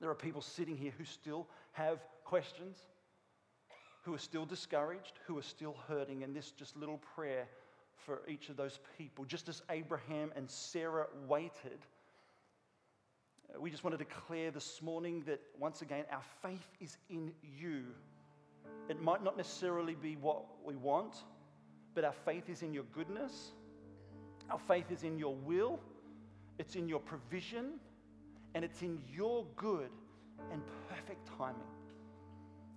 There 0.00 0.08
are 0.08 0.14
people 0.14 0.40
sitting 0.40 0.76
here 0.76 0.92
who 0.96 1.04
still 1.04 1.48
have 1.72 1.98
questions, 2.24 2.78
who 4.02 4.14
are 4.14 4.18
still 4.18 4.44
discouraged, 4.44 5.18
who 5.26 5.38
are 5.38 5.42
still 5.42 5.76
hurting, 5.88 6.22
and 6.22 6.34
this 6.34 6.50
just 6.52 6.76
little 6.76 6.98
prayer 7.14 7.46
for 8.04 8.22
each 8.28 8.48
of 8.48 8.56
those 8.56 8.78
people. 8.98 9.24
Just 9.24 9.48
as 9.48 9.62
Abraham 9.70 10.32
and 10.36 10.50
Sarah 10.50 11.06
waited, 11.26 11.78
Uh, 13.54 13.60
We 13.60 13.70
just 13.70 13.84
want 13.84 13.98
to 13.98 14.04
declare 14.04 14.50
this 14.50 14.82
morning 14.82 15.22
that 15.26 15.40
once 15.58 15.82
again, 15.82 16.04
our 16.10 16.22
faith 16.42 16.68
is 16.80 16.98
in 17.08 17.32
you. 17.42 17.84
It 18.88 19.00
might 19.00 19.22
not 19.22 19.36
necessarily 19.36 19.94
be 19.94 20.16
what 20.16 20.44
we 20.64 20.76
want, 20.76 21.24
but 21.94 22.04
our 22.04 22.12
faith 22.12 22.48
is 22.48 22.62
in 22.62 22.72
your 22.74 22.84
goodness. 22.92 23.52
Our 24.50 24.58
faith 24.58 24.90
is 24.90 25.02
in 25.02 25.18
your 25.18 25.34
will, 25.34 25.80
it's 26.58 26.76
in 26.76 26.88
your 26.88 27.00
provision, 27.00 27.80
and 28.54 28.64
it's 28.64 28.82
in 28.82 29.00
your 29.12 29.46
good 29.56 29.90
and 30.50 30.62
perfect 30.88 31.26
timing. 31.38 31.62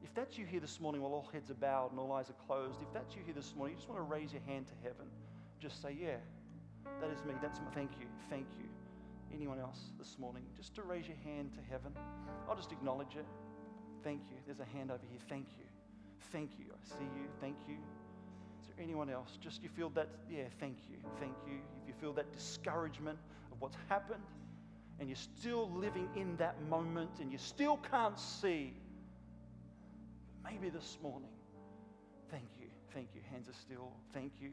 If 0.05 0.13
that's 0.13 0.37
you 0.37 0.45
here 0.45 0.59
this 0.59 0.79
morning 0.79 1.01
while 1.01 1.13
all 1.13 1.27
heads 1.33 1.49
are 1.49 1.55
bowed 1.55 1.89
and 1.89 1.99
all 1.99 2.11
eyes 2.11 2.29
are 2.29 2.37
closed, 2.45 2.77
if 2.79 2.93
that's 2.93 3.15
you 3.15 3.23
here 3.25 3.33
this 3.33 3.55
morning, 3.57 3.73
you 3.73 3.77
just 3.77 3.89
want 3.89 3.97
to 3.99 4.03
raise 4.03 4.31
your 4.31 4.43
hand 4.45 4.67
to 4.67 4.73
heaven. 4.83 5.07
Just 5.59 5.81
say, 5.81 5.97
Yeah, 5.99 6.17
that 7.01 7.09
is 7.09 7.25
me. 7.25 7.33
That's 7.41 7.59
my 7.59 7.71
thank 7.73 7.89
you. 7.99 8.05
Thank 8.29 8.45
you. 8.59 8.65
Anyone 9.33 9.59
else 9.59 9.79
this 9.97 10.19
morning? 10.19 10.43
Just 10.55 10.75
to 10.75 10.83
raise 10.83 11.07
your 11.07 11.17
hand 11.25 11.53
to 11.53 11.59
heaven. 11.71 11.91
I'll 12.47 12.55
just 12.55 12.71
acknowledge 12.71 13.15
it. 13.15 13.25
Thank 14.03 14.21
you. 14.29 14.37
There's 14.45 14.59
a 14.59 14.77
hand 14.77 14.91
over 14.91 15.01
here. 15.09 15.19
Thank 15.27 15.47
you. 15.57 15.65
Thank 16.31 16.51
you. 16.59 16.65
I 16.69 16.87
see 16.87 17.05
you. 17.17 17.25
Thank 17.41 17.57
you. 17.67 17.77
Is 18.61 18.67
there 18.67 18.83
anyone 18.83 19.09
else? 19.09 19.39
Just 19.41 19.63
you 19.63 19.69
feel 19.69 19.89
that, 19.95 20.09
yeah, 20.29 20.43
thank 20.59 20.77
you. 20.87 20.97
Thank 21.19 21.33
you. 21.47 21.57
If 21.81 21.87
you 21.87 21.95
feel 21.99 22.13
that 22.13 22.31
discouragement 22.31 23.17
of 23.51 23.59
what's 23.59 23.77
happened 23.89 24.23
and 24.99 25.09
you're 25.09 25.15
still 25.15 25.71
living 25.71 26.07
in 26.15 26.37
that 26.37 26.61
moment 26.69 27.09
and 27.19 27.31
you 27.31 27.39
still 27.39 27.77
can't 27.89 28.19
see, 28.19 28.75
maybe 30.45 30.69
this 30.69 30.97
morning, 31.01 31.33
thank 32.29 32.49
you. 32.59 32.67
Thank 32.93 33.09
you. 33.13 33.21
Hands 33.31 33.49
are 33.49 33.59
still. 33.59 33.91
Thank 34.13 34.33
you. 34.39 34.51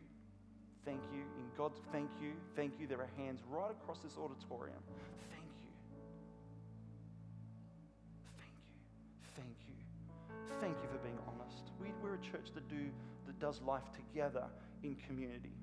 Thank 0.84 1.00
you. 1.12 1.20
In 1.38 1.46
God's 1.56 1.78
thank 1.92 2.10
you. 2.20 2.32
Thank 2.56 2.80
you. 2.80 2.86
There 2.88 3.00
are 3.00 3.10
hands 3.16 3.40
right 3.48 3.70
across 3.70 4.00
this 4.00 4.16
auditorium. 4.18 4.82
Thank 5.30 5.52
you. 5.62 5.70
Thank 9.36 9.56
you. 9.68 9.78
Thank 10.36 10.48
you. 10.50 10.58
Thank 10.60 10.76
you 10.82 10.88
for 10.90 10.98
being 11.04 11.18
honest. 11.28 11.70
We, 11.80 11.88
we're 12.02 12.16
a 12.16 12.18
church 12.18 12.50
that 12.54 12.68
do 12.68 12.90
that 13.26 13.38
does 13.38 13.60
life 13.62 13.86
together 13.94 14.46
in 14.82 14.96
community. 15.06 15.54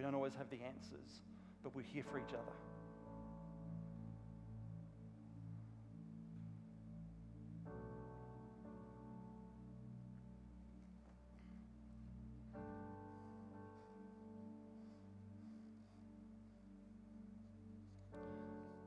We 0.00 0.04
don't 0.04 0.14
always 0.14 0.34
have 0.36 0.48
the 0.48 0.56
answers, 0.64 1.20
but 1.62 1.76
we're 1.76 1.82
here 1.82 2.02
for 2.02 2.18
each 2.18 2.32
other. 2.32 2.40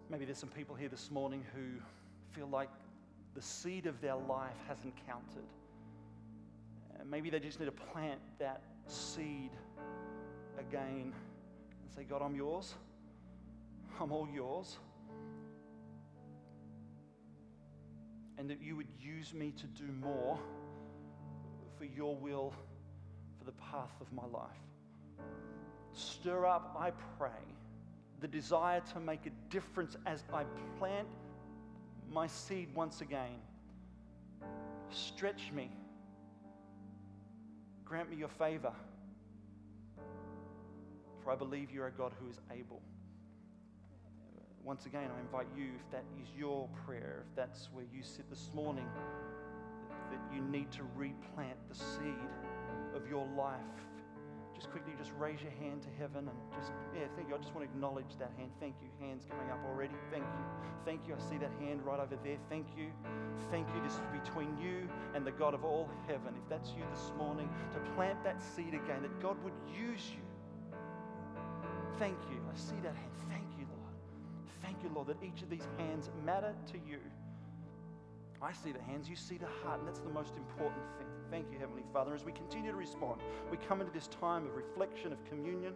Maybe 0.09 0.25
there's 0.25 0.39
some 0.39 0.49
people 0.49 0.73
here 0.73 0.89
this 0.89 1.11
morning 1.11 1.45
who 1.53 1.79
feel 2.31 2.47
like 2.47 2.69
the 3.35 3.41
seed 3.43 3.85
of 3.85 4.01
their 4.01 4.15
life 4.15 4.49
hasn't 4.67 4.95
counted. 5.05 5.45
Uh, 6.95 7.03
maybe 7.07 7.29
they 7.29 7.39
just 7.39 7.59
need 7.59 7.67
to 7.67 7.71
plant 7.71 8.19
that 8.39 8.63
seed 8.87 9.51
again 10.59 11.13
and 11.13 11.91
say, 11.95 12.03
God, 12.03 12.21
I'm 12.21 12.35
yours. 12.35 12.75
I'm 13.99 14.11
all 14.11 14.27
yours. 14.33 14.77
And 18.37 18.49
that 18.49 18.61
you 18.61 18.75
would 18.75 18.87
use 18.99 19.33
me 19.33 19.51
to 19.51 19.65
do 19.67 19.91
more 19.91 20.39
for 21.77 21.85
your 21.85 22.15
will, 22.15 22.53
for 23.37 23.45
the 23.45 23.51
path 23.53 23.91
of 24.01 24.11
my 24.11 24.25
life. 24.25 24.49
Stir 25.93 26.45
up, 26.45 26.75
I 26.79 26.91
pray, 27.17 27.29
the 28.19 28.27
desire 28.27 28.81
to 28.93 28.99
make 28.99 29.25
a 29.25 29.51
difference 29.51 29.95
as 30.05 30.23
I 30.33 30.43
plant 30.79 31.07
my 32.11 32.27
seed 32.27 32.69
once 32.73 33.01
again. 33.01 33.39
Stretch 34.89 35.51
me. 35.51 35.71
Grant 37.85 38.09
me 38.09 38.17
your 38.17 38.29
favor. 38.29 38.73
For 41.23 41.31
I 41.31 41.35
believe 41.35 41.71
you're 41.71 41.87
a 41.87 41.91
God 41.91 42.11
who 42.19 42.29
is 42.29 42.39
able. 42.51 42.81
Once 44.63 44.85
again, 44.85 45.09
I 45.15 45.19
invite 45.21 45.47
you, 45.57 45.71
if 45.75 45.91
that 45.91 46.03
is 46.21 46.27
your 46.37 46.69
prayer, 46.85 47.23
if 47.29 47.35
that's 47.35 47.69
where 47.73 47.85
you 47.93 48.03
sit 48.03 48.29
this 48.29 48.49
morning, 48.53 48.87
that 50.09 50.19
you 50.35 50.41
need 50.41 50.71
to 50.71 50.83
replant 50.95 51.57
the 51.69 51.75
seed 51.75 52.29
of 52.95 53.07
your 53.09 53.27
life. 53.37 53.59
Just 54.53 54.69
quickly 54.69 54.93
just 54.97 55.11
raise 55.17 55.41
your 55.41 55.51
hand 55.59 55.81
to 55.81 55.89
heaven 55.99 56.29
and 56.29 56.37
just 56.55 56.71
yeah 56.95 57.07
thank 57.15 57.27
you. 57.27 57.35
I 57.35 57.37
just 57.39 57.53
want 57.55 57.67
to 57.67 57.73
acknowledge 57.73 58.15
that 58.19 58.31
hand. 58.37 58.51
Thank 58.59 58.75
you. 58.81 58.87
Hands 59.05 59.25
coming 59.27 59.49
up 59.49 59.59
already. 59.67 59.95
Thank 60.11 60.23
you. 60.23 60.45
Thank 60.85 61.07
you. 61.07 61.15
I 61.15 61.29
see 61.29 61.37
that 61.39 61.51
hand 61.59 61.83
right 61.83 61.99
over 61.99 62.15
there. 62.23 62.37
Thank 62.49 62.67
you. 62.77 62.87
Thank 63.51 63.67
you. 63.75 63.81
This 63.81 63.93
is 63.93 64.07
between 64.13 64.55
you 64.61 64.87
and 65.15 65.25
the 65.25 65.31
god 65.31 65.53
of 65.53 65.65
all 65.65 65.89
heaven. 66.07 66.35
If 66.37 66.47
that's 66.47 66.69
you 66.77 66.83
this 66.93 67.11
morning 67.17 67.49
to 67.73 67.79
plant 67.95 68.23
that 68.23 68.39
seed 68.39 68.75
again 68.75 69.01
that 69.01 69.19
god 69.19 69.35
would 69.43 69.57
use 69.75 70.05
you 70.13 70.23
thank 71.99 72.17
you 72.31 72.37
i 72.51 72.57
see 72.57 72.75
that 72.81 72.95
hand 72.95 73.11
thank 73.29 73.47
you 73.57 73.65
lord 73.69 73.95
thank 74.61 74.81
you 74.83 74.89
lord 74.93 75.07
that 75.07 75.21
each 75.23 75.41
of 75.41 75.49
these 75.49 75.67
hands 75.77 76.09
matter 76.25 76.53
to 76.71 76.77
you 76.89 76.99
I 78.43 78.51
see 78.51 78.73
the 78.73 78.81
hands, 78.81 79.07
you 79.07 79.15
see 79.15 79.37
the 79.37 79.47
heart, 79.63 79.79
and 79.79 79.87
that's 79.87 80.01
the 80.01 80.09
most 80.09 80.35
important 80.35 80.83
thing. 80.97 81.07
Thank 81.31 81.49
you, 81.49 81.57
Heavenly 81.57 81.83
Father. 81.93 82.13
As 82.13 82.25
we 82.25 82.33
continue 82.33 82.71
to 82.71 82.77
respond, 82.77 83.21
we 83.49 83.55
come 83.55 83.79
into 83.79 83.93
this 83.93 84.07
time 84.07 84.45
of 84.45 84.55
reflection, 84.55 85.13
of 85.13 85.23
communion. 85.23 85.73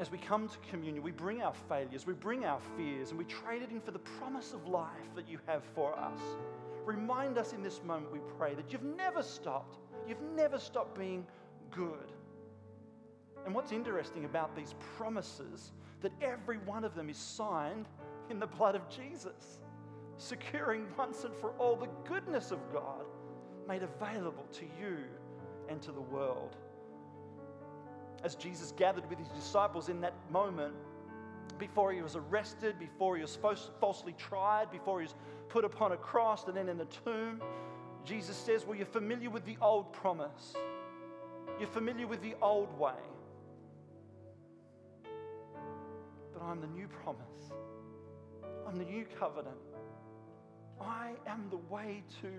As 0.00 0.10
we 0.10 0.16
come 0.16 0.48
to 0.48 0.56
communion, 0.70 1.02
we 1.02 1.10
bring 1.10 1.42
our 1.42 1.52
failures, 1.68 2.06
we 2.06 2.14
bring 2.14 2.46
our 2.46 2.60
fears, 2.78 3.10
and 3.10 3.18
we 3.18 3.26
trade 3.26 3.60
it 3.60 3.70
in 3.70 3.82
for 3.82 3.90
the 3.90 3.98
promise 3.98 4.54
of 4.54 4.66
life 4.66 5.14
that 5.14 5.28
you 5.28 5.38
have 5.46 5.62
for 5.74 5.94
us. 5.98 6.20
Remind 6.86 7.36
us 7.36 7.52
in 7.52 7.62
this 7.62 7.82
moment, 7.84 8.10
we 8.10 8.20
pray, 8.38 8.54
that 8.54 8.72
you've 8.72 8.84
never 8.96 9.22
stopped. 9.22 9.76
You've 10.08 10.22
never 10.34 10.58
stopped 10.58 10.98
being 10.98 11.26
good. 11.70 12.10
And 13.48 13.54
what's 13.54 13.72
interesting 13.72 14.26
about 14.26 14.54
these 14.54 14.74
promises, 14.98 15.72
that 16.02 16.12
every 16.20 16.58
one 16.58 16.84
of 16.84 16.94
them 16.94 17.08
is 17.08 17.16
signed 17.16 17.88
in 18.28 18.38
the 18.38 18.46
blood 18.46 18.74
of 18.74 18.86
Jesus, 18.90 19.60
securing 20.18 20.84
once 20.98 21.24
and 21.24 21.34
for 21.34 21.52
all 21.52 21.74
the 21.74 21.88
goodness 22.06 22.50
of 22.50 22.58
God 22.70 23.06
made 23.66 23.82
available 23.82 24.44
to 24.52 24.66
you 24.78 24.98
and 25.70 25.80
to 25.80 25.92
the 25.92 26.00
world. 26.02 26.56
As 28.22 28.34
Jesus 28.34 28.74
gathered 28.76 29.08
with 29.08 29.18
his 29.18 29.28
disciples 29.28 29.88
in 29.88 30.02
that 30.02 30.12
moment, 30.30 30.74
before 31.58 31.90
he 31.90 32.02
was 32.02 32.16
arrested, 32.16 32.78
before 32.78 33.16
he 33.16 33.22
was 33.22 33.38
falsely 33.80 34.14
tried, 34.18 34.70
before 34.70 35.00
he 35.00 35.06
was 35.06 35.14
put 35.48 35.64
upon 35.64 35.92
a 35.92 35.96
cross, 35.96 36.46
and 36.48 36.54
then 36.54 36.68
in 36.68 36.76
the 36.76 36.84
tomb, 36.84 37.40
Jesus 38.04 38.36
says, 38.36 38.66
Well, 38.66 38.76
you're 38.76 38.84
familiar 38.84 39.30
with 39.30 39.46
the 39.46 39.56
old 39.62 39.90
promise, 39.94 40.52
you're 41.58 41.66
familiar 41.66 42.06
with 42.06 42.20
the 42.20 42.34
old 42.42 42.78
way. 42.78 42.92
I'm 46.48 46.60
the 46.62 46.66
new 46.68 46.88
promise. 46.88 47.52
I'm 48.66 48.76
the 48.76 48.84
new 48.84 49.04
covenant. 49.18 49.56
I 50.80 51.12
am 51.26 51.48
the 51.50 51.58
way 51.72 52.02
to 52.22 52.30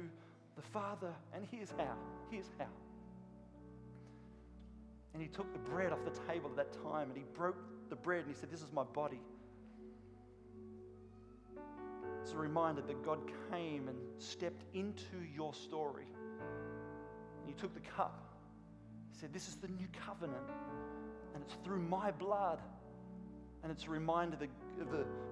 the 0.56 0.62
Father, 0.62 1.14
and 1.34 1.46
here's 1.52 1.72
how. 1.78 1.96
Here's 2.32 2.50
how. 2.58 2.66
And 5.14 5.22
he 5.22 5.28
took 5.28 5.52
the 5.54 5.60
bread 5.60 5.92
off 5.92 6.00
the 6.06 6.20
table 6.32 6.50
at 6.50 6.56
that 6.56 6.74
time 6.84 7.10
and 7.10 7.18
he 7.18 7.24
broke 7.36 7.58
the 7.90 7.96
bread 7.96 8.26
and 8.26 8.34
he 8.34 8.40
said, 8.40 8.52
This 8.52 8.62
is 8.62 8.72
my 8.72 8.84
body. 8.84 9.20
It's 12.22 12.32
a 12.34 12.38
reminder 12.38 12.82
that 12.82 13.04
God 13.04 13.20
came 13.52 13.88
and 13.88 13.98
stepped 14.18 14.64
into 14.74 15.18
your 15.36 15.54
story. 15.54 16.08
And 17.42 17.48
he 17.48 17.54
took 17.54 17.74
the 17.74 17.80
cup. 17.80 18.34
He 19.12 19.20
said, 19.20 19.34
This 19.34 19.48
is 19.48 19.56
the 19.56 19.68
new 19.68 19.88
covenant, 20.06 20.50
and 21.34 21.44
it's 21.44 21.56
through 21.64 21.80
my 21.80 22.12
blood. 22.12 22.60
And 23.64 23.72
it's 23.72 23.86
a 23.86 23.90
reminder 23.90 24.38
that, 24.38 24.50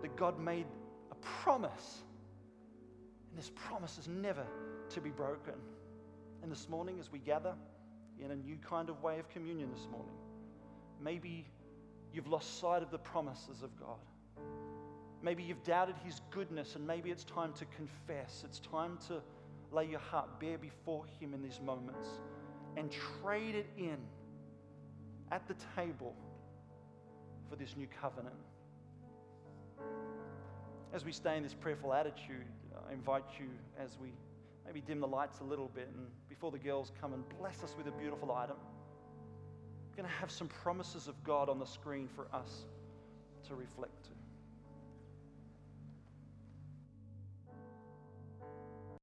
that, 0.02 0.16
God 0.16 0.40
made 0.40 0.66
a 1.12 1.16
promise. 1.16 2.04
And 3.30 3.40
this 3.40 3.52
promise 3.56 3.98
is 3.98 4.08
never 4.08 4.46
to 4.90 5.02
be 5.02 5.10
broken. 5.10 5.54
And 6.44 6.52
this 6.52 6.68
morning, 6.70 6.98
as 7.00 7.12
we 7.12 7.20
gather 7.20 7.54
in 8.24 8.32
a 8.32 8.36
new 8.36 8.58
kind 8.58 8.90
of 8.90 9.02
way 9.02 9.20
of 9.20 9.30
communion 9.30 9.70
this 9.72 9.88
morning, 9.92 10.16
maybe 11.02 11.46
you've 12.14 12.28
lost 12.28 12.60
sight 12.60 12.84
of 12.84 12.92
the 12.92 12.98
promises 12.98 13.64
of 13.64 13.78
God. 13.80 13.98
Maybe 15.22 15.44
you've 15.44 15.64
doubted 15.64 15.96
His 16.04 16.22
goodness, 16.30 16.76
and 16.76 16.86
maybe 16.86 17.10
it's 17.10 17.24
time 17.24 17.54
to 17.54 17.66
confess. 17.66 18.44
It's 18.46 18.60
time 18.60 18.98
to 19.08 19.22
lay 19.72 19.86
your 19.86 20.00
heart 20.00 20.40
bare 20.40 20.58
before 20.58 21.06
Him 21.20 21.34
in 21.34 21.42
these 21.42 21.60
moments 21.64 22.08
and 22.76 22.92
trade 23.22 23.56
it 23.56 23.68
in 23.78 23.98
at 25.32 25.48
the 25.48 25.56
table 25.76 26.16
for 27.50 27.56
this 27.56 27.76
new 27.78 27.88
covenant. 28.02 28.36
As 30.94 31.06
we 31.06 31.12
stay 31.12 31.38
in 31.38 31.44
this 31.44 31.54
prayerful 31.54 31.94
attitude, 31.94 32.46
I 32.90 32.94
invite 32.94 33.24
you 33.40 33.48
as 33.80 33.98
we 34.02 34.10
maybe 34.66 34.82
dim 34.82 35.00
the 35.00 35.08
lights 35.08 35.40
a 35.40 35.44
little 35.44 35.70
bit 35.74 35.90
and 35.96 36.08
before 36.30 36.52
the 36.52 36.58
girls 36.58 36.92
come 37.00 37.14
and 37.14 37.24
bless 37.40 37.64
us 37.64 37.76
with 37.78 37.88
a 37.88 37.92
beautiful 37.92 38.32
item. 38.32 38.58
We're 39.90 40.04
going 40.04 40.10
to 40.14 40.20
have 40.20 40.32
some 40.32 40.48
promises 40.48 41.08
of 41.08 41.22
God 41.24 41.50
on 41.50 41.60
the 41.60 41.66
screen 41.66 42.08
for 42.16 42.28
us 42.34 42.66
to 43.48 43.56
reflect 43.56 44.04
to. 44.06 44.17